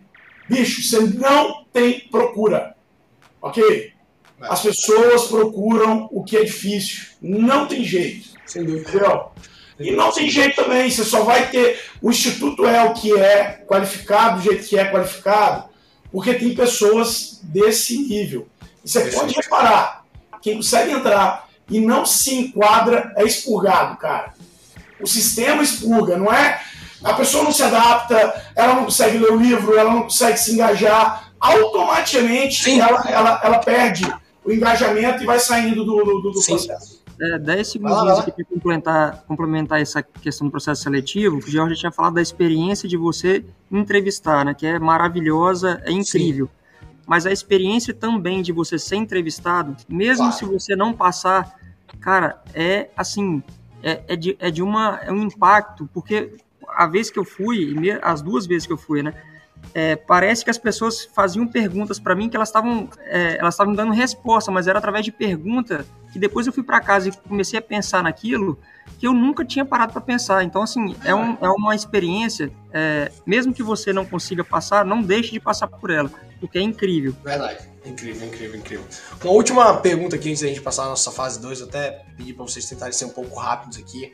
[0.49, 2.75] Bicho, você não tem procura,
[3.41, 3.91] ok?
[4.39, 7.07] As pessoas procuram o que é difícil.
[7.21, 8.29] Não tem jeito.
[8.45, 8.89] Sem dúvida.
[8.89, 9.31] Entendeu?
[9.79, 11.79] E não tem jeito também, você só vai ter.
[12.01, 15.69] O instituto é o que é qualificado, do jeito que é qualificado,
[16.11, 18.47] porque tem pessoas desse nível.
[18.83, 20.05] E você pode reparar,
[20.41, 24.33] quem consegue entrar e não se enquadra é expurgado, cara.
[24.99, 26.61] O sistema expurga, não é?
[27.03, 30.53] A pessoa não se adapta, ela não consegue ler o livro, ela não consegue se
[30.53, 34.11] engajar, automaticamente ela, ela, ela perde
[34.43, 37.01] o engajamento e vai saindo do, do, do processo.
[37.19, 41.37] É, 10 segundos aqui para complementar, complementar essa questão do processo seletivo.
[41.37, 44.53] O Jorge tinha falado da experiência de você entrevistar, né?
[44.53, 46.45] Que é maravilhosa, é incrível.
[46.45, 46.87] Sim.
[47.07, 50.37] Mas a experiência também de você ser entrevistado, mesmo claro.
[50.37, 51.55] se você não passar,
[52.01, 53.41] cara, é assim,
[53.81, 56.33] é, é, de, é de uma, é um impacto, porque
[56.67, 59.13] a vez que eu fui, as duas vezes que eu fui, né?
[59.73, 63.73] É, parece que as pessoas faziam perguntas para mim que elas estavam é, elas estavam
[63.73, 67.59] dando resposta, mas era através de pergunta que depois eu fui para casa e comecei
[67.59, 68.57] a pensar naquilo
[68.97, 70.43] que eu nunca tinha parado para pensar.
[70.43, 75.01] Então, assim, é, um, é uma experiência, é, mesmo que você não consiga passar, não
[75.01, 76.09] deixe de passar por ela,
[76.39, 77.15] porque é incrível.
[77.23, 78.85] Verdade, incrível, incrível, incrível.
[79.23, 82.33] Uma última pergunta aqui antes da gente passar a nossa fase 2, eu até pedi
[82.33, 84.13] para vocês tentarem ser um pouco rápidos aqui,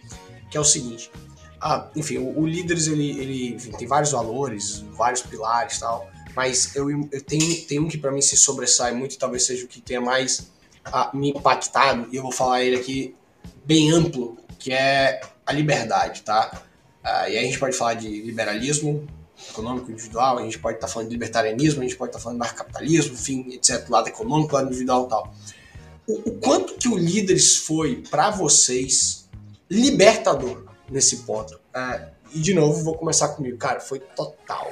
[0.49, 1.09] que é o seguinte.
[1.65, 6.75] Ah, enfim, o, o Líderes ele, ele enfim, tem vários valores, vários pilares tal, mas
[6.75, 9.79] eu, eu tenho, tenho um que para mim se sobressai muito, talvez seja o que
[9.79, 10.51] tenha mais
[10.83, 13.15] ah, me impactado, e eu vou falar ele aqui
[13.63, 16.63] bem amplo, que é a liberdade, tá?
[17.01, 19.07] Ah, e aí a gente pode falar de liberalismo
[19.49, 22.23] econômico individual, a gente pode estar tá falando de libertarianismo, a gente pode estar tá
[22.23, 25.33] falando de capitalismo, enfim, etc, lado econômico, lado individual tal.
[26.05, 29.29] O, o quanto que o Líderes foi para vocês
[29.69, 30.72] libertador?
[30.89, 31.59] Nesse ponto.
[31.73, 33.57] É, e de novo, vou começar comigo.
[33.57, 34.71] Cara, foi total.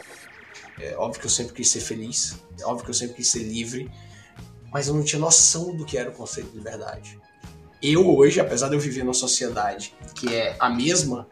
[0.80, 3.44] É óbvio que eu sempre quis ser feliz, é óbvio que eu sempre quis ser
[3.44, 3.92] livre,
[4.72, 7.20] mas eu não tinha noção do que era o conceito de liberdade.
[7.82, 11.28] Eu hoje, apesar de eu viver numa sociedade que é a mesma,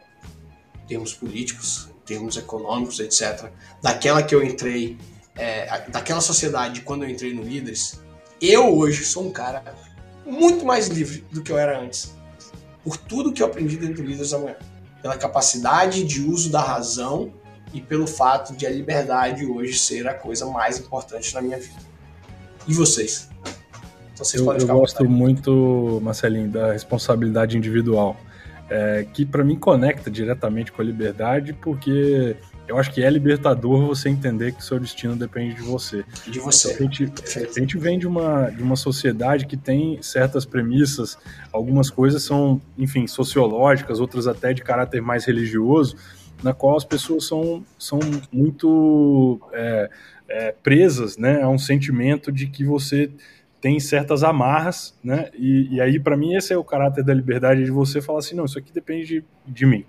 [0.84, 3.50] em termos políticos, em termos econômicos, etc.,
[3.82, 4.98] daquela que eu entrei,
[5.36, 8.00] é, daquela sociedade quando eu entrei no Líderes,
[8.40, 9.74] eu hoje sou um cara
[10.24, 12.14] muito mais livre do que eu era antes.
[12.84, 14.56] Por tudo que eu aprendi dentro do Líderes da Manhã.
[15.02, 17.32] Pela capacidade de uso da razão
[17.72, 21.80] e pelo fato de a liberdade hoje ser a coisa mais importante na minha vida.
[22.66, 23.28] E vocês?
[24.12, 28.16] Então, vocês eu, eu gosto muito, Marcelinho, da responsabilidade individual,
[28.68, 32.36] é, que para mim conecta diretamente com a liberdade, porque
[32.70, 36.04] eu acho que é libertador você entender que o seu destino depende de você.
[36.28, 36.72] De você.
[36.72, 41.18] A gente, a gente vem de uma, de uma sociedade que tem certas premissas,
[41.52, 45.96] algumas coisas são, enfim, sociológicas, outras até de caráter mais religioso,
[46.44, 47.98] na qual as pessoas são, são
[48.32, 49.90] muito é,
[50.28, 53.10] é, presas né, a um sentimento de que você
[53.60, 55.28] tem certas amarras, né?
[55.36, 58.36] E, e aí, para mim, esse é o caráter da liberdade de você falar assim,
[58.36, 59.84] não, isso aqui depende de, de mim.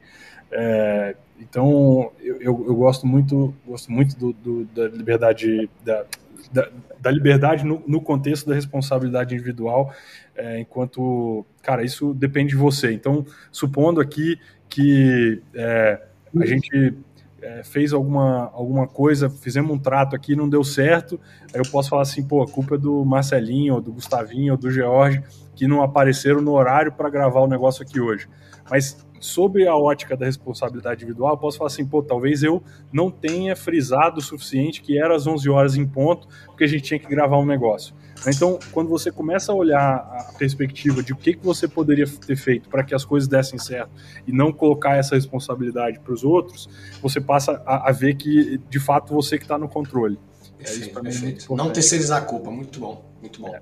[0.52, 6.06] É, então, eu, eu, eu, gosto muito, gosto muito do, do, da liberdade, da,
[6.52, 9.94] da, da liberdade no, no, contexto da responsabilidade individual,
[10.36, 12.92] é, enquanto, cara, isso depende de você.
[12.92, 14.40] Então, supondo aqui
[14.70, 16.02] que é,
[16.40, 16.94] a gente
[17.42, 21.20] é, fez alguma, alguma coisa, fizemos um trato aqui, não deu certo,
[21.54, 24.60] aí eu posso falar assim, pô, a culpa é do Marcelinho, ou do Gustavinho, ou
[24.60, 25.24] do George,
[25.56, 28.30] que não apareceram no horário para gravar o negócio aqui hoje.
[28.70, 32.62] Mas sobre a ótica da responsabilidade individual, eu posso falar assim, pô, talvez eu
[32.92, 36.84] não tenha frisado o suficiente que era às 11 horas em ponto, porque a gente
[36.84, 37.96] tinha que gravar um negócio.
[38.28, 42.36] Então, quando você começa a olhar a perspectiva de o que, que você poderia ter
[42.36, 43.92] feito para que as coisas dessem certo
[44.28, 46.70] e não colocar essa responsabilidade para os outros,
[47.02, 50.20] você passa a, a, ver que, de fato, você que está no controle.
[50.58, 51.56] Perfeito, é perfeito.
[51.56, 53.56] Não terceirizar a culpa, muito bom, muito bom.
[53.56, 53.62] É.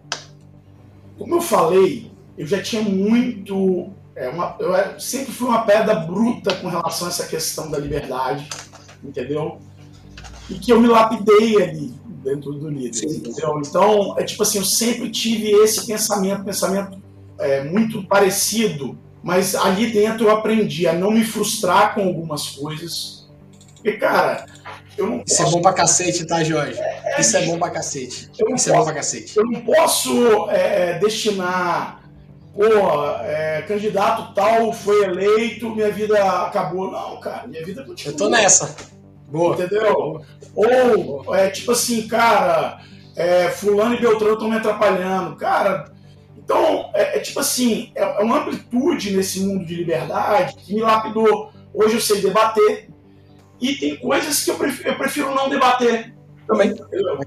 [1.17, 3.89] Como eu falei, eu já tinha muito.
[4.19, 8.49] É, uma, eu sempre fui uma pedra bruta com relação a essa questão da liberdade,
[9.01, 9.59] entendeu?
[10.49, 13.01] E que eu me lapidei ali dentro do líder.
[13.05, 13.61] Entendeu?
[13.65, 17.01] Então, é tipo assim, eu sempre tive esse pensamento, pensamento
[17.39, 23.29] é, muito parecido, mas ali dentro eu aprendi a não me frustrar com algumas coisas.
[23.75, 24.47] Porque, cara,
[24.97, 26.77] eu não Isso é bom pra cacete, tá, Jorge?
[26.77, 28.29] É, é Isso é bom pra cacete.
[28.33, 29.37] Isso posso, é bom pra cacete.
[29.37, 32.03] Eu não posso é, é, destinar,
[32.53, 32.63] pô,
[33.21, 36.91] é, candidato tal foi eleito, minha vida acabou.
[36.91, 38.13] Não, cara, minha vida continua.
[38.13, 38.75] Eu tô nessa.
[39.27, 39.55] Boa.
[39.55, 40.21] Entendeu?
[40.55, 42.81] Ou, é, tipo assim, cara,
[43.15, 45.35] é, fulano e Beltrano estão me atrapalhando.
[45.35, 45.91] Cara,
[46.37, 50.81] então, é, é tipo assim, é, é, uma amplitude nesse mundo de liberdade que me
[50.81, 51.51] lapidou.
[51.73, 52.89] Hoje eu sei debater
[53.61, 56.15] e tem coisas que eu prefiro, eu prefiro não debater
[56.47, 56.69] também.
[56.69, 57.19] Entendeu?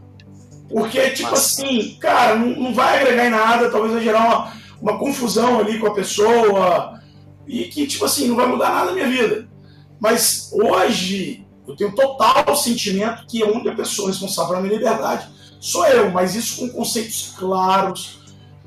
[0.69, 1.41] Porque, tipo Mas...
[1.41, 4.53] assim, cara, não, não, vai agregar em nada, talvez vai gerar uma,
[4.83, 7.01] uma confusão ali com a pessoa
[7.47, 9.49] e que, tipo assim, não vai mudar nada na minha vida.
[10.01, 15.29] Mas hoje, eu tenho total sentimento que a única pessoa responsável pela minha liberdade
[15.61, 18.21] sou eu, mas isso com conceitos claros,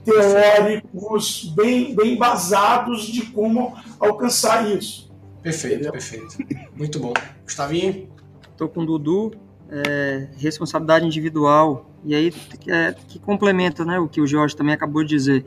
[0.06, 5.12] teóricos, bem, bem embasados de como alcançar isso.
[5.44, 5.92] Perfeito, Entendeu?
[5.92, 6.38] perfeito.
[6.74, 7.14] Muito bom.
[7.44, 8.08] Gustavinho?
[8.50, 9.34] Estou com o Dudu,
[9.70, 12.34] é, responsabilidade individual, e aí
[12.68, 15.46] é, que complementa né, o que o Jorge também acabou de dizer.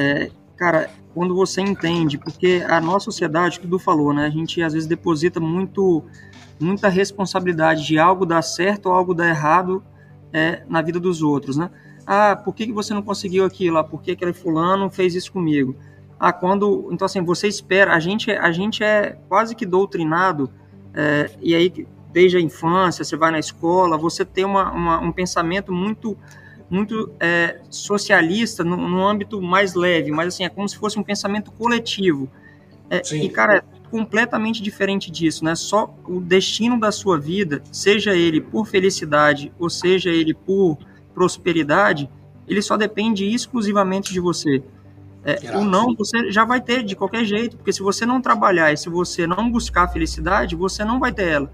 [0.00, 4.62] É, cara, quando você entende, porque a nossa sociedade, que o falou, né, a gente
[4.62, 6.02] às vezes deposita muito
[6.58, 9.82] muita responsabilidade de algo dar certo ou algo dar errado
[10.32, 11.70] é, na vida dos outros, né?
[12.06, 13.78] Ah, por que, que você não conseguiu aquilo?
[13.78, 15.74] Ah, por que aquele fulano fez isso comigo?
[16.18, 16.88] Ah, quando...
[16.92, 17.94] Então, assim, você espera...
[17.94, 20.50] A gente, a gente é quase que doutrinado,
[20.92, 25.12] é, e aí, desde a infância, você vai na escola, você tem uma, uma um
[25.12, 26.14] pensamento muito
[26.70, 31.02] muito é, socialista no, no, âmbito mais leve, mas assim, é como se fosse um
[31.02, 32.30] pensamento coletivo.
[32.88, 35.54] É, e, cara, completamente diferente disso, né?
[35.54, 40.78] Só o destino da sua vida, seja ele por felicidade ou seja ele por
[41.12, 42.08] prosperidade,
[42.46, 44.62] ele só depende exclusivamente de você.
[45.22, 48.72] É, o não você já vai ter de qualquer jeito, porque se você não trabalhar
[48.72, 51.52] e se você não buscar a felicidade, você não vai ter ela.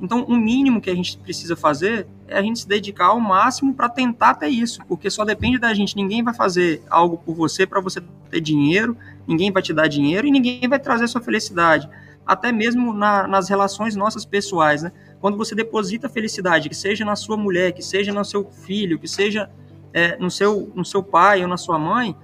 [0.00, 3.74] Então, o mínimo que a gente precisa fazer é a gente se dedicar ao máximo
[3.74, 5.96] para tentar ter isso, porque só depende da gente.
[5.96, 8.96] Ninguém vai fazer algo por você para você ter dinheiro,
[9.26, 11.88] ninguém vai te dar dinheiro e ninguém vai trazer sua felicidade.
[12.24, 14.92] Até mesmo na, nas relações nossas pessoais, né?
[15.20, 19.08] Quando você deposita felicidade, que seja na sua mulher, que seja no seu filho, que
[19.08, 19.50] seja
[19.92, 22.14] é, no, seu, no seu pai ou na sua mãe,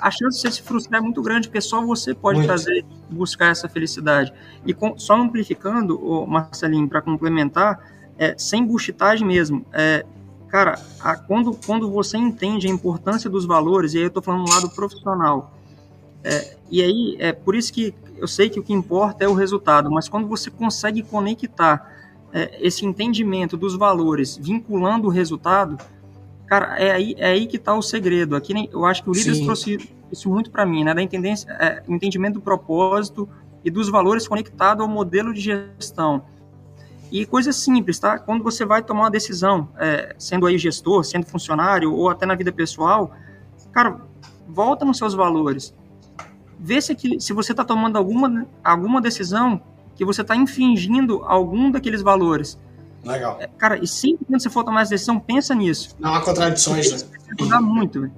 [0.00, 2.48] a chance de você se frustrar é muito grande, porque só você pode muito.
[2.48, 4.32] trazer, buscar essa felicidade.
[4.64, 7.78] E com, só amplificando, o Marcelinho, para complementar,
[8.18, 10.04] é, sem buchitagem mesmo, é,
[10.48, 14.44] cara, a, quando, quando você entende a importância dos valores, e aí eu estou falando
[14.44, 15.52] do lado profissional,
[16.24, 19.34] É, e aí, é por isso que eu sei que o que importa é o
[19.34, 21.94] resultado, mas quando você consegue conectar
[22.32, 25.78] é, esse entendimento dos valores vinculando o resultado,
[26.48, 28.34] cara, é aí, é aí que está o segredo.
[28.34, 30.94] Aqui eu acho que o líder trouxe isso muito para mim, né?
[30.94, 33.28] Da entendência, é, entendimento do propósito
[33.64, 36.22] e dos valores conectado ao modelo de gestão.
[37.10, 38.18] E coisa simples, tá?
[38.18, 42.34] Quando você vai tomar uma decisão, é, sendo aí gestor, sendo funcionário ou até na
[42.34, 43.12] vida pessoal,
[43.72, 44.00] cara,
[44.46, 45.74] volta nos seus valores.
[46.58, 49.62] Vê se, aqui, se você está tomando alguma, alguma decisão
[49.94, 52.58] que você está infringindo algum daqueles valores.
[53.12, 53.38] Legal.
[53.40, 55.90] É, cara, e sempre quando você for tomar essa decisão, pensa nisso.
[55.98, 57.08] Não há contradições, né?
[57.38, 58.12] Ajudar muito, velho.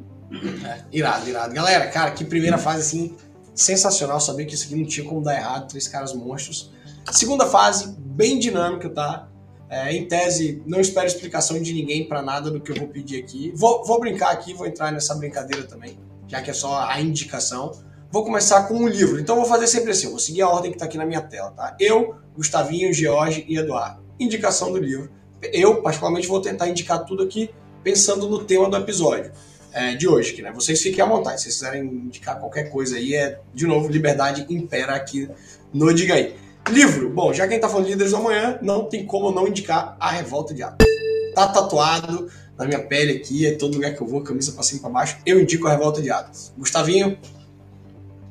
[0.64, 1.54] É, irado, irado.
[1.54, 3.16] Galera, cara, que primeira fase, assim,
[3.54, 4.20] sensacional.
[4.20, 5.68] Sabia que isso aqui não tinha como dar errado.
[5.68, 6.72] Três caras monstros.
[7.10, 9.28] Segunda fase, bem dinâmica, tá?
[9.68, 13.22] É, em tese, não espero explicação de ninguém para nada do que eu vou pedir
[13.22, 13.52] aqui.
[13.54, 17.72] Vou, vou brincar aqui, vou entrar nessa brincadeira também, já que é só a indicação.
[18.10, 19.20] Vou começar com um livro.
[19.20, 21.52] Então vou fazer sempre assim, vou seguir a ordem que está aqui na minha tela,
[21.52, 21.76] tá?
[21.78, 24.02] Eu, Gustavinho, George e Eduardo.
[24.20, 25.10] Indicação do livro.
[25.52, 27.50] Eu, particularmente, vou tentar indicar tudo aqui
[27.82, 29.32] pensando no tema do episódio
[29.72, 30.52] é, de hoje, que né?
[30.52, 31.40] Vocês fiquem à vontade.
[31.40, 35.28] Se vocês quiserem indicar qualquer coisa aí, é de novo, liberdade impera aqui
[35.72, 36.34] no Diga aí.
[36.68, 37.08] Livro.
[37.08, 40.10] Bom, já quem tá falando de líderes do amanhã, não tem como não indicar A
[40.10, 40.86] Revolta de Atos.
[41.34, 44.78] Tá tatuado na minha pele aqui, é todo lugar que eu vou, camisa pra cima
[44.78, 46.52] e pra baixo, eu indico A Revolta de Atos.
[46.58, 47.16] Gustavinho?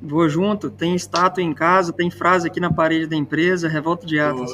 [0.01, 4.19] Vou junto, tem estátua em casa, tem frase aqui na parede da empresa, Revolta de
[4.19, 4.53] Atos.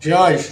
[0.00, 0.50] Jorge?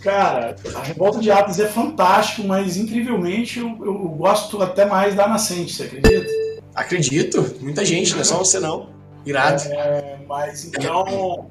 [0.00, 5.28] Cara, a Revolta de Atos é fantástico, mas incrivelmente eu, eu gosto até mais da
[5.28, 6.26] Nascente, você acredita?
[6.74, 8.88] Acredito, muita gente, não é só você não.
[9.24, 9.62] Irado.
[9.68, 11.46] É, mas então,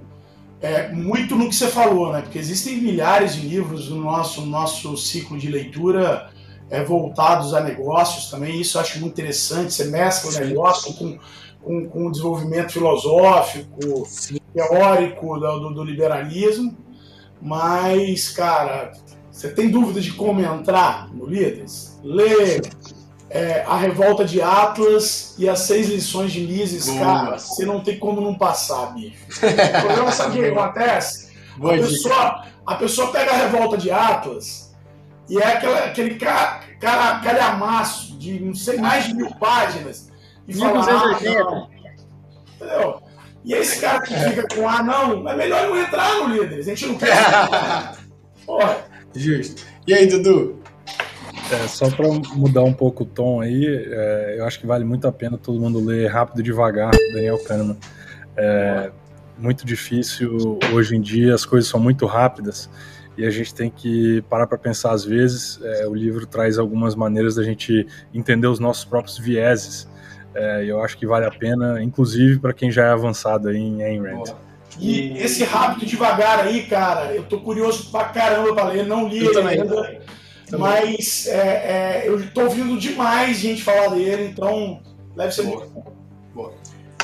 [0.62, 2.22] é, muito no que você falou, né?
[2.22, 6.30] Porque existem milhares de livros no nosso, nosso ciclo de leitura
[6.70, 8.60] é, voltados a negócios também.
[8.60, 9.74] Isso eu acho muito interessante.
[9.74, 11.18] Você mescla o negócio com,
[11.64, 14.41] com, com o desenvolvimento filosófico, Sim.
[14.54, 16.78] Teórico do, do, liberalismo.
[17.42, 18.92] Mas, cara,
[19.32, 22.00] você tem dúvida de como entrar no Líderes?
[22.04, 22.62] Lê
[23.30, 27.00] é, A Revolta de Atlas e As Seis Lições de Mises, Boa.
[27.00, 29.16] cara, você não tem como não passar, bicho.
[29.28, 31.32] o problema sabe o que acontece?
[31.64, 34.72] a pessoa, a pessoa pega a Revolta de Atlas
[35.30, 40.12] e é aquela, aquele cara, cara, calhamaço de não sei mais de mil páginas
[40.48, 41.70] e fala, ah, não.
[42.56, 43.02] Entendeu?
[43.44, 46.76] E esse cara que fica com, ah, não, é melhor não entrar no Líderes, a
[46.76, 47.18] gente não quer.
[48.46, 48.78] Porra.
[49.16, 49.64] Justo.
[49.88, 50.62] E aí, Dudu?
[51.52, 55.08] É, só para mudar um pouco o tom aí, é, eu acho que vale muito
[55.08, 57.78] a pena todo mundo ler Rápido e Devagar, Daniel Kahneman.
[58.38, 58.92] É
[59.38, 62.70] muito difícil hoje em dia, as coisas são muito rápidas
[63.18, 65.60] e a gente tem que parar para pensar às vezes.
[65.62, 69.88] É, o livro traz algumas maneiras da gente entender os nossos próprios vieses.
[70.34, 73.84] É, eu acho que vale a pena, inclusive para quem já é avançado aí em
[73.84, 74.24] Ayn Rand.
[74.80, 79.26] E esse rápido devagar aí, cara, eu tô curioso pra caramba pra ler, não li
[79.26, 80.02] ele ainda.
[80.58, 84.82] Mas é, é, eu estou ouvindo demais gente falar dele, então
[85.16, 85.58] deve ser Boa.
[85.58, 85.94] muito bom.
[86.34, 86.54] Boa.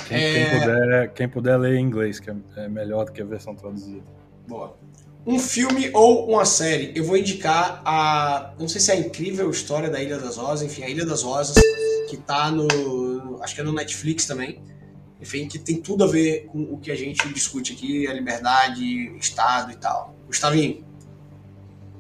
[0.08, 0.34] Quem, é...
[0.34, 3.56] quem, puder, quem puder ler em inglês, que é, é melhor do que a versão
[3.56, 4.04] traduzida.
[4.48, 4.76] Boa.
[5.26, 8.54] Um filme ou uma série, eu vou indicar a.
[8.58, 11.22] Não sei se é a incrível história da Ilha das Rosas, enfim, a Ilha das
[11.22, 11.56] Rosas,
[12.08, 13.40] que tá no.
[13.44, 14.62] Acho que é no Netflix também.
[15.22, 19.16] Enfim, que tem tudo a ver com o que a gente discute aqui, a liberdade,
[19.18, 20.16] Estado e tal.
[20.28, 20.88] Gustavinho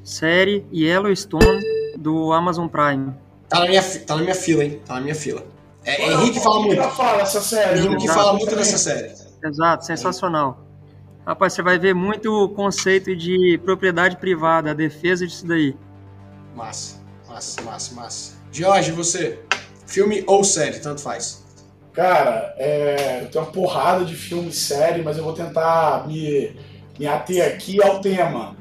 [0.07, 1.61] série Yellowstone
[1.97, 3.13] do Amazon Prime.
[3.49, 4.81] Tá na minha, tá na minha fila, hein?
[4.85, 5.43] Tá na minha fila.
[5.83, 6.81] É, é Henrique fala muito.
[6.81, 7.79] Fala essa série.
[7.79, 9.13] Henrique fala muito dessa série.
[9.43, 10.65] Exato, sensacional.
[11.25, 15.75] Rapaz, você vai ver muito conceito de propriedade privada, a defesa disso daí.
[16.55, 18.33] Massa, massa, massa, massa.
[18.49, 19.39] Jorge, você?
[19.87, 21.43] Filme ou série, tanto faz.
[21.93, 26.55] Cara, é, eu tenho uma porrada de filme e série, mas eu vou tentar me,
[26.99, 28.55] me ater aqui ao tema.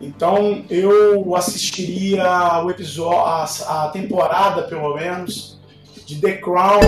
[0.00, 5.60] Então eu assistiria o episódio, a, a temporada pelo menos
[6.06, 6.80] de The Crown,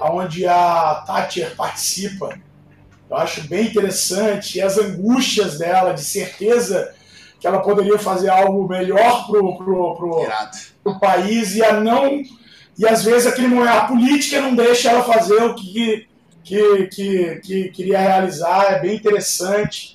[0.00, 2.38] onde a Thatcher participa.
[3.10, 6.94] Eu acho bem interessante e as angústias dela de certeza
[7.38, 10.26] que ela poderia fazer algo melhor pro, pro, pro,
[10.82, 12.22] pro país e a não
[12.78, 16.08] e às vezes aquele a política não deixa ela fazer o que
[16.42, 19.94] que, que, que queria realizar é bem interessante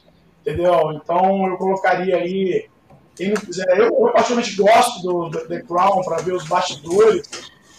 [0.50, 0.92] entendeu?
[0.94, 2.68] Então eu colocaria aí,
[3.16, 7.30] quem não quiser, eu, eu particularmente gosto do, do The Crown para ver os bastidores,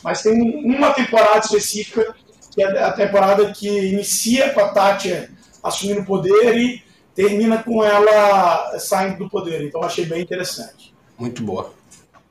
[0.02, 2.14] mas tem uma temporada específica,
[2.54, 5.28] que é a temporada que inicia com a Tati
[5.62, 6.82] assumindo o poder e
[7.14, 9.62] termina com ela saindo do poder.
[9.62, 10.94] Então achei bem interessante.
[11.18, 11.74] Muito boa.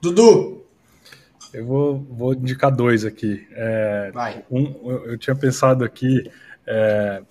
[0.02, 0.59] Dudu!
[1.54, 3.48] Eu vou, vou indicar dois aqui.
[3.52, 4.44] É, Vai.
[4.50, 6.30] Um, eu, tinha pensado aqui
[6.66, 7.22] é,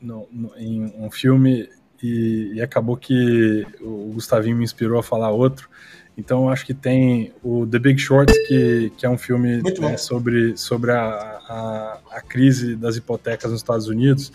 [0.00, 1.68] no, no, em um filme
[2.02, 5.68] e, e, acabou que o Gustavinho me inspirou a falar outro.
[6.16, 9.96] Então eu acho que tem o The Big Short, que, que é um filme né,
[9.96, 14.32] sobre, sobre a, a, a, crise das hipotecas nos Estados Unidos.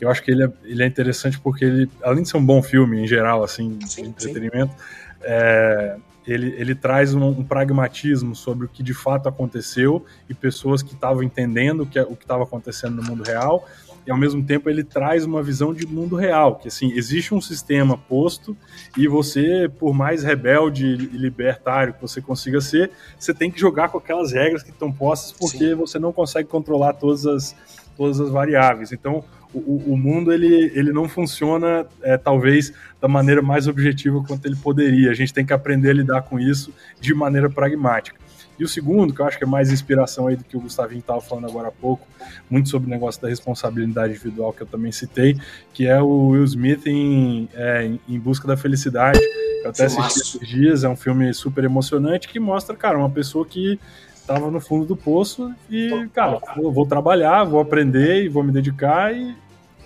[0.00, 2.62] Eu acho que ele é, ele é interessante porque ele, além de ser um bom
[2.62, 4.74] filme em geral, assim, sim, de entretenimento,
[5.22, 10.82] é, ele, ele traz um, um, pragmatismo sobre o que de fato aconteceu e pessoas
[10.82, 13.66] que estavam entendendo que, o que estava acontecendo no mundo real
[14.06, 17.40] e ao mesmo tempo ele traz uma visão de mundo real, que assim, existe um
[17.40, 18.56] sistema posto
[18.96, 23.88] e você, por mais rebelde e libertário que você consiga ser, você tem que jogar
[23.88, 25.74] com aquelas regras que estão postas porque Sim.
[25.74, 27.56] você não consegue controlar todas as,
[27.96, 28.92] todas as variáveis.
[28.92, 29.24] Então,
[29.54, 34.56] o, o mundo ele, ele não funciona, é, talvez, da maneira mais objetiva quanto ele
[34.56, 35.10] poderia.
[35.10, 38.26] A gente tem que aprender a lidar com isso de maneira pragmática.
[38.58, 41.00] E o segundo, que eu acho que é mais inspiração aí do que o Gustavinho
[41.00, 42.06] estava falando agora há pouco,
[42.48, 45.36] muito sobre o negócio da responsabilidade individual que eu também citei,
[45.74, 49.20] que é o Will Smith em, é, em Busca da Felicidade.
[49.62, 53.44] Eu até assisti esses dias, é um filme super emocionante que mostra, cara, uma pessoa
[53.44, 53.78] que
[54.26, 58.50] estava no fundo do poço e, cara, vou, vou, trabalhar, vou aprender e vou me
[58.50, 59.36] dedicar e,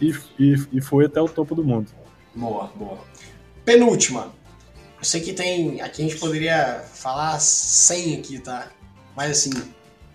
[0.01, 1.89] e, e foi até o topo do mundo.
[2.35, 2.99] Boa, boa.
[3.67, 4.33] Penúltima.
[4.99, 5.83] Eu sei que tem.
[5.83, 8.71] Aqui a gente poderia falar 100 aqui, tá?
[9.15, 9.51] Mas assim,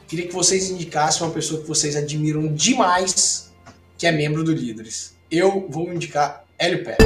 [0.07, 3.53] queria que vocês indicassem uma pessoa que vocês admiram demais,
[3.95, 5.15] que é membro do Líderes.
[5.29, 7.03] Eu vou indicar Hélio Pepe.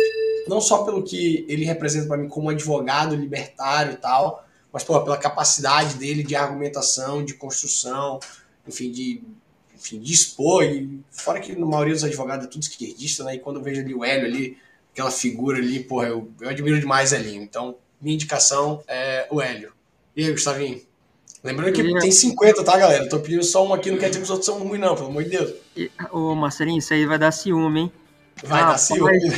[0.48, 5.00] Não só pelo que ele representa para mim como advogado libertário e tal, mas pô,
[5.02, 8.20] pela capacidade dele de argumentação, de construção,
[8.68, 9.22] enfim, de,
[9.76, 10.64] enfim, de expor.
[10.64, 13.36] E fora que na maioria dos advogados é tudo esquerdista, né?
[13.36, 14.58] E quando eu vejo ali o Hélio ali
[14.92, 17.42] aquela figura ali, porra, eu, eu admiro demais Elinho.
[17.42, 19.72] Então, minha indicação é o Hélio.
[20.16, 20.82] E aí, Gustavinho?
[21.44, 23.08] Lembrando que tem 50, tá, galera?
[23.08, 25.08] Tô pedindo só uma aqui, não quer dizer que os outros são ruins, não, pelo
[25.08, 25.54] amor de Deus.
[25.76, 27.92] E, ô, Marcelinho, isso aí vai dar ciúme, hein?
[28.44, 29.32] Vai ah, dar ciúme.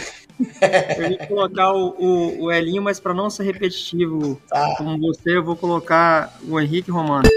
[0.98, 4.76] Eu vou colocar o, o, o Elinho, mas para não ser repetitivo tá.
[4.78, 7.30] como você, eu vou colocar o Henrique Romano.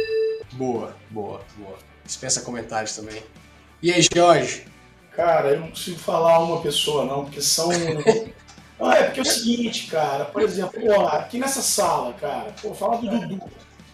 [0.53, 1.77] Boa, boa, boa.
[2.05, 3.23] Dispensa comentários também.
[3.83, 4.67] E aí, Jorge?
[5.13, 7.69] Cara, eu não consigo falar uma pessoa, não, porque são.
[8.79, 12.75] não, é porque é o seguinte, cara, por exemplo, pô, aqui nessa sala, cara, pô,
[12.75, 13.43] fala do Dudu.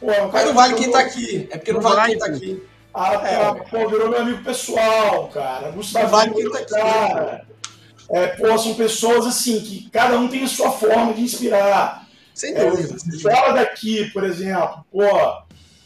[0.01, 1.49] Pô, é Mas não vale quem tá aqui.
[1.51, 2.63] É porque não, não vale quem tá aqui.
[2.93, 3.55] Ah, é.
[3.71, 5.71] pô, virou meu amigo pessoal, cara.
[5.71, 6.71] Gustavo, não vale quem tá aqui.
[6.73, 7.47] Cara.
[8.11, 12.09] É, pô, são pessoas assim que cada um tem a sua forma de inspirar.
[12.35, 12.97] Sem dúvida.
[12.97, 15.05] É, fala daqui, por exemplo, pô,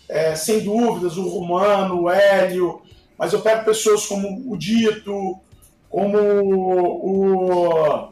[0.08, 2.80] é, sem dúvidas, o Romano, o Hélio,
[3.18, 5.38] mas eu pego pessoas como o Dito,
[5.90, 8.08] como o.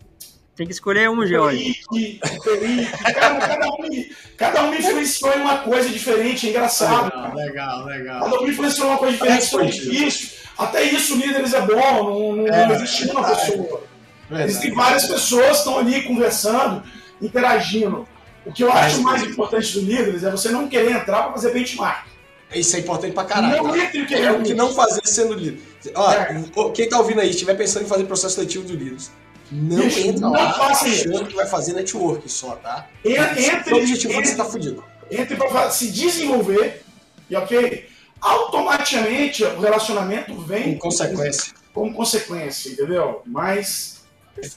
[0.55, 1.81] Tem que escolher um, George.
[1.91, 1.95] O
[2.43, 7.05] Felipe, cada, cada, um me, cada um me influenciou em uma coisa diferente, é engraçado.
[7.35, 8.25] Legal, legal, legal.
[8.25, 10.31] Cada um me influenciou em uma coisa diferente, foi difícil.
[10.59, 13.92] Até isso, líderes é bom, não, não, é, não existe uma pessoa.
[14.33, 14.51] Verdade.
[14.51, 16.83] Existem várias pessoas que estão ali conversando,
[17.21, 18.09] interagindo.
[18.45, 21.53] O que eu acho mais importante do líderes é você não querer entrar para fazer
[21.53, 22.07] benchmark.
[22.55, 23.63] Isso é importante pra caralho.
[23.63, 25.61] Não entre o que é o que não fazer sendo líder.
[25.95, 26.43] Ó, é.
[26.75, 29.11] quem tá ouvindo aí, estiver pensando em fazer processo seletivo do líderes,
[29.51, 32.89] não Bicho, entra não lá achando que vai fazer network só, tá?
[33.05, 34.85] Entre, o objetivo entre, você tá fudido.
[35.11, 36.83] Entre pra se desenvolver
[37.29, 37.87] e, ok,
[38.21, 40.75] automaticamente o relacionamento vem...
[40.75, 41.55] Com consequência.
[41.73, 43.23] Com, com consequência, entendeu?
[43.27, 44.02] Mas...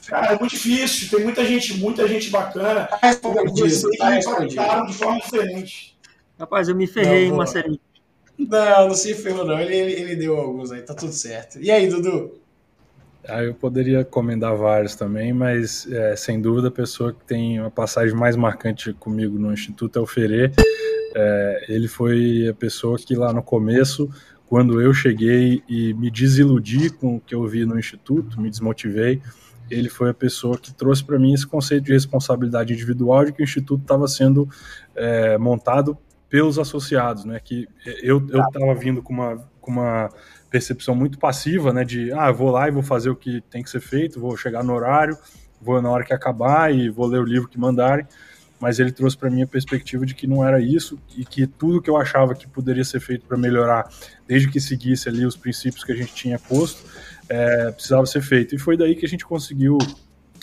[0.06, 2.86] Cara, é muito difícil, tem muita gente, muita gente bacana.
[2.86, 4.86] Tá respondido, tá respondido.
[4.86, 5.96] de forma diferente.
[6.38, 7.80] Rapaz, eu me ferrei, não, Marcelinho.
[8.38, 9.58] Não, não se ferrou, não.
[9.58, 11.58] Ele, ele, ele, deu alguns aí, tá tudo certo.
[11.58, 12.38] E aí, Dudu?
[13.28, 17.70] Ah, eu poderia comendar vários também, mas é, sem dúvida a pessoa que tem uma
[17.70, 20.52] passagem mais marcante comigo no Instituto é o Ferê.
[21.14, 24.08] É, ele foi a pessoa que lá no começo,
[24.46, 29.20] quando eu cheguei e me desiludi com o que eu vi no Instituto, me desmotivei,
[29.70, 33.42] ele foi a pessoa que trouxe para mim esse conceito de responsabilidade individual de que
[33.42, 34.48] o Instituto estava sendo
[34.94, 35.98] é, montado
[36.28, 37.40] pelos associados, né?
[37.42, 37.68] Que
[38.02, 40.08] eu estava vindo com uma, com uma
[40.50, 41.84] percepção muito passiva, né?
[41.84, 44.62] De ah, vou lá e vou fazer o que tem que ser feito, vou chegar
[44.64, 45.16] no horário,
[45.60, 48.06] vou na hora que acabar e vou ler o livro que mandarem.
[48.58, 51.82] Mas ele trouxe para mim a perspectiva de que não era isso e que tudo
[51.82, 53.86] que eu achava que poderia ser feito para melhorar,
[54.26, 56.82] desde que seguisse ali os princípios que a gente tinha posto,
[57.28, 58.54] é, precisava ser feito.
[58.54, 59.78] E foi daí que a gente conseguiu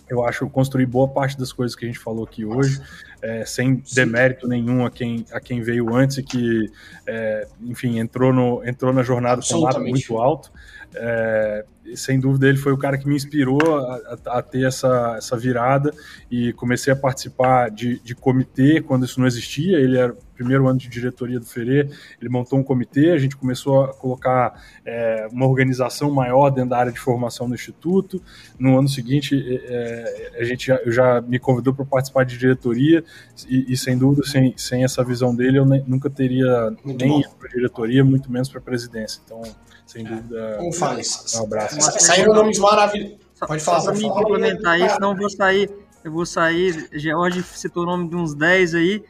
[0.09, 2.81] eu acho, construir boa parte das coisas que a gente falou aqui hoje,
[3.21, 6.69] é, sem demérito nenhum a quem, a quem veio antes e que,
[7.07, 10.51] é, enfim, entrou, no, entrou na jornada com um lado muito alto.
[10.95, 11.65] é,
[11.95, 15.37] sem dúvida ele foi o cara que me inspirou a, a, a, ter essa, essa
[15.37, 15.93] virada
[16.29, 19.77] e comecei a participar de, de comitê quando isso não existia.
[19.77, 23.37] Ele era o primeiro ano de diretoria do Ferê, ele montou um comitê, a gente
[23.37, 28.21] começou a colocar é, uma organização maior dentro da área de formação do Instituto.
[28.57, 33.03] No ano seguinte, é, é a gente já, já me convidou para participar de diretoria
[33.47, 37.19] e, e, sem dúvida, sem, sem essa visão dele, eu nem, nunca teria Muito nem
[37.21, 39.21] ido para diretoria, muito menos para presidência.
[39.23, 39.43] Então,
[39.85, 40.55] sem dúvida.
[40.57, 41.35] Como faz?
[41.35, 41.72] Um abraço.
[41.81, 43.17] Saíram nomes maravilhosos.
[43.39, 45.69] Pode falar, Só para me complementar isso, não vou sair.
[46.03, 46.89] Eu vou sair.
[46.93, 49.03] George citou o nome de uns 10 aí.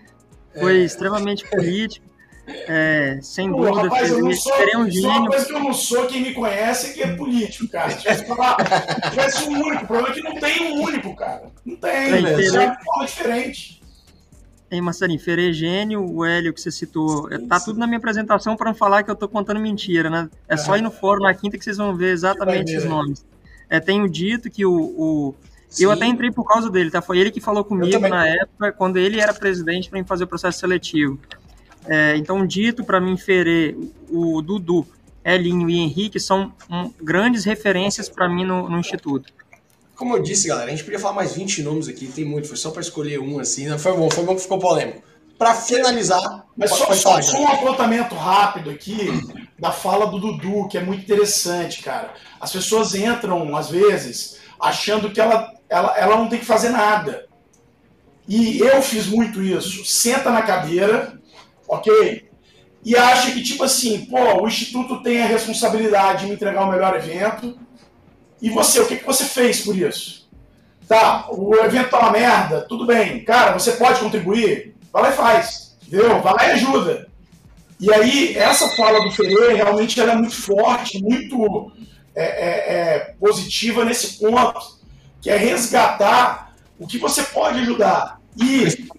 [0.59, 0.86] Foi é.
[0.86, 2.14] extremamente político.
[2.45, 5.01] É, sem Pô, dúvida, rapaz, eu não sou, um gênio.
[5.01, 7.91] Só uma coisa que eu não sou, quem me conhece é que é político, cara.
[7.91, 8.57] Se tivesse, falar,
[9.09, 11.43] tivesse um único, o problema é que não tem um único, cara.
[11.66, 13.82] Não tem, é, é uma forma diferente.
[14.74, 17.65] Hein, Marcelinho, Feregênio, o Hélio que você citou, sim, tá sim.
[17.65, 20.30] tudo na minha apresentação para não falar que eu tô contando mentira, né?
[20.47, 23.26] É só ir no fórum na quinta que vocês vão ver exatamente os nomes.
[23.69, 25.36] É, tenho dito que o, o
[25.80, 27.01] eu até entrei por causa dele, tá?
[27.01, 30.59] Foi ele que falou comigo na época, quando ele era presidente, para fazer o processo
[30.59, 31.19] seletivo.
[31.86, 33.76] É, então, dito para mim, Ferê,
[34.09, 34.86] o Dudu,
[35.24, 39.32] Elinho e Henrique são um, grandes referências para mim no, no Instituto.
[39.95, 42.57] Como eu disse, galera, a gente podia falar mais 20 nomes aqui, tem muito, foi
[42.57, 43.77] só para escolher um assim, né?
[43.77, 45.03] foi bom, foi bom que ficou polêmico.
[45.37, 49.07] Para finalizar, mas só, só, só um apontamento rápido aqui
[49.59, 52.13] da fala do Dudu, que é muito interessante, cara.
[52.39, 57.27] As pessoas entram, às vezes, achando que ela, ela, ela não tem que fazer nada.
[58.27, 59.85] E eu fiz muito isso.
[59.85, 61.19] Senta na cadeira,
[61.67, 62.29] ok?
[62.85, 66.71] E acha que, tipo assim, pô, o Instituto tem a responsabilidade de me entregar o
[66.71, 67.57] melhor evento,
[68.43, 70.27] e você, o que, que você fez por isso?
[70.85, 73.23] Tá, o evento tá uma merda, tudo bem.
[73.23, 74.75] Cara, você pode contribuir?
[74.91, 75.77] Vai lá e faz.
[75.87, 76.21] Entendeu?
[76.21, 77.07] Vai lá e ajuda.
[77.79, 81.71] E aí, essa fala do Ferreira, realmente ela é muito forte, muito
[82.13, 84.77] é, é, é, positiva nesse ponto,
[85.21, 88.19] que é resgatar o que você pode ajudar.
[88.35, 88.89] E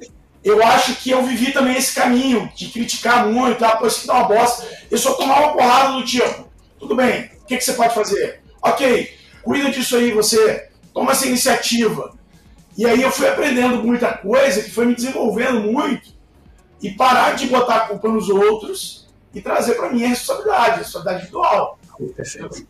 [0.42, 4.14] eu acho que eu vivi também esse caminho de criticar muito, ah, pô, isso dá
[4.14, 4.66] uma bosta.
[4.90, 8.40] Eu só tomar uma porrada do tipo, tudo bem, o que, que você pode fazer?
[8.62, 12.14] Ok, cuida disso aí, você toma essa iniciativa.
[12.76, 16.12] E aí eu fui aprendendo muita coisa que foi me desenvolvendo muito
[16.82, 20.76] e parar de botar a culpa nos outros e trazer para mim a responsabilidade, a
[20.76, 21.78] responsabilidade individual.
[22.16, 22.66] Perfeito.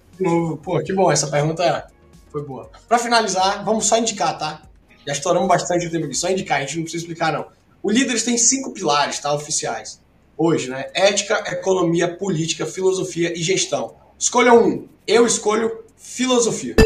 [0.63, 1.87] Pô, que bom, essa pergunta
[2.31, 2.71] foi boa.
[2.89, 4.63] Para finalizar, vamos só indicar, tá?
[5.07, 7.47] Já estouramos bastante o tempo aqui, só indicar, a gente não precisa explicar não.
[7.83, 10.01] O Líderes tem cinco pilares, tá, oficiais.
[10.37, 10.87] Hoje, né?
[10.95, 13.95] Ética, economia, política, filosofia e gestão.
[14.19, 14.89] Escolha um.
[15.07, 16.77] Eu escolho Filosofia.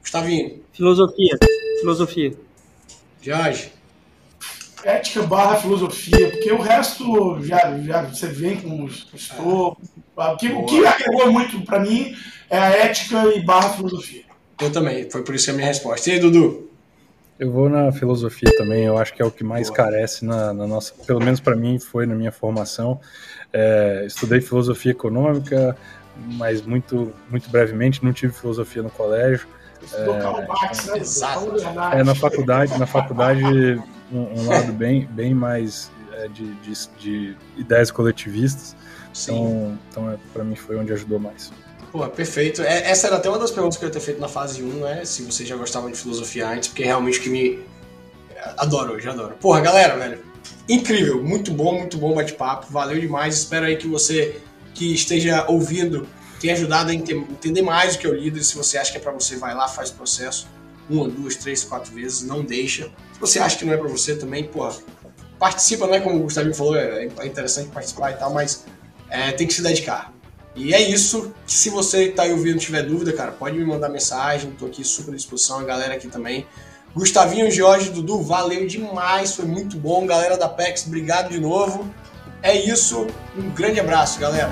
[0.00, 0.60] Gustavinho.
[0.72, 1.38] Filosofia.
[1.80, 2.32] Filosofia.
[3.20, 3.72] Jorge.
[4.82, 9.76] Ética barra filosofia, porque o resto já, já você vem com os estou.
[10.16, 12.16] O que, o que agregou muito para mim
[12.48, 14.22] é a ética e barra filosofia.
[14.60, 16.08] Eu também, foi por isso que a minha resposta.
[16.08, 16.70] E aí, Dudu?
[17.38, 19.76] Eu vou na filosofia também, eu acho que é o que mais Boa.
[19.76, 22.98] carece na, na, nossa, pelo menos para mim foi na minha formação.
[23.52, 25.76] É, estudei filosofia econômica,
[26.18, 29.46] mas muito, muito brevemente, não tive filosofia no colégio.
[29.92, 33.44] É, é, na faculdade, na faculdade
[34.10, 38.74] um, um lado bem, bem mais é, de, de, de, ideias coletivistas.
[39.22, 41.52] Então, então é, para mim foi onde ajudou mais.
[41.92, 42.62] Pô, perfeito.
[42.62, 44.66] É, essa era até uma das perguntas que eu ia ter feito na fase 1,
[44.80, 45.04] né?
[45.04, 47.60] Se você já gostava de filosofia antes, porque é realmente que me.
[48.56, 49.34] Adoro hoje, adoro.
[49.40, 50.18] Porra, galera, velho.
[50.68, 52.66] Incrível, muito bom, muito bom bate-papo.
[52.70, 53.36] Valeu demais.
[53.36, 54.40] Espero aí que você
[54.78, 56.06] que esteja ouvindo
[56.40, 58.44] tenha ajudado a entender mais o que é o líder.
[58.44, 60.46] Se você acha que é para você, vai lá, faz o processo
[60.88, 62.84] uma, duas, três, quatro vezes, não deixa.
[63.12, 64.72] Se você acha que não é para você também, pô,
[65.38, 66.00] participa, né?
[66.00, 68.64] Como o Gustavinho falou, é, é interessante participar e tal, mas
[69.10, 70.14] é, tem que se dedicar.
[70.54, 71.32] E é isso.
[71.46, 74.50] Se você está aí ouvindo tiver dúvida, cara, pode me mandar mensagem.
[74.50, 76.46] Estou aqui super à disposição, a galera aqui também.
[76.94, 80.06] Gustavinho, Jorge, Dudu, valeu demais, foi muito bom.
[80.06, 81.88] Galera da PEX, obrigado de novo.
[82.42, 84.50] É isso, um grande abraço, galera.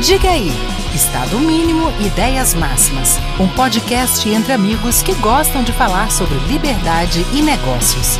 [0.00, 0.52] Diga aí,
[0.96, 7.42] Estado Mínimo Ideias Máximas, um podcast entre amigos que gostam de falar sobre liberdade e
[7.42, 8.18] negócios.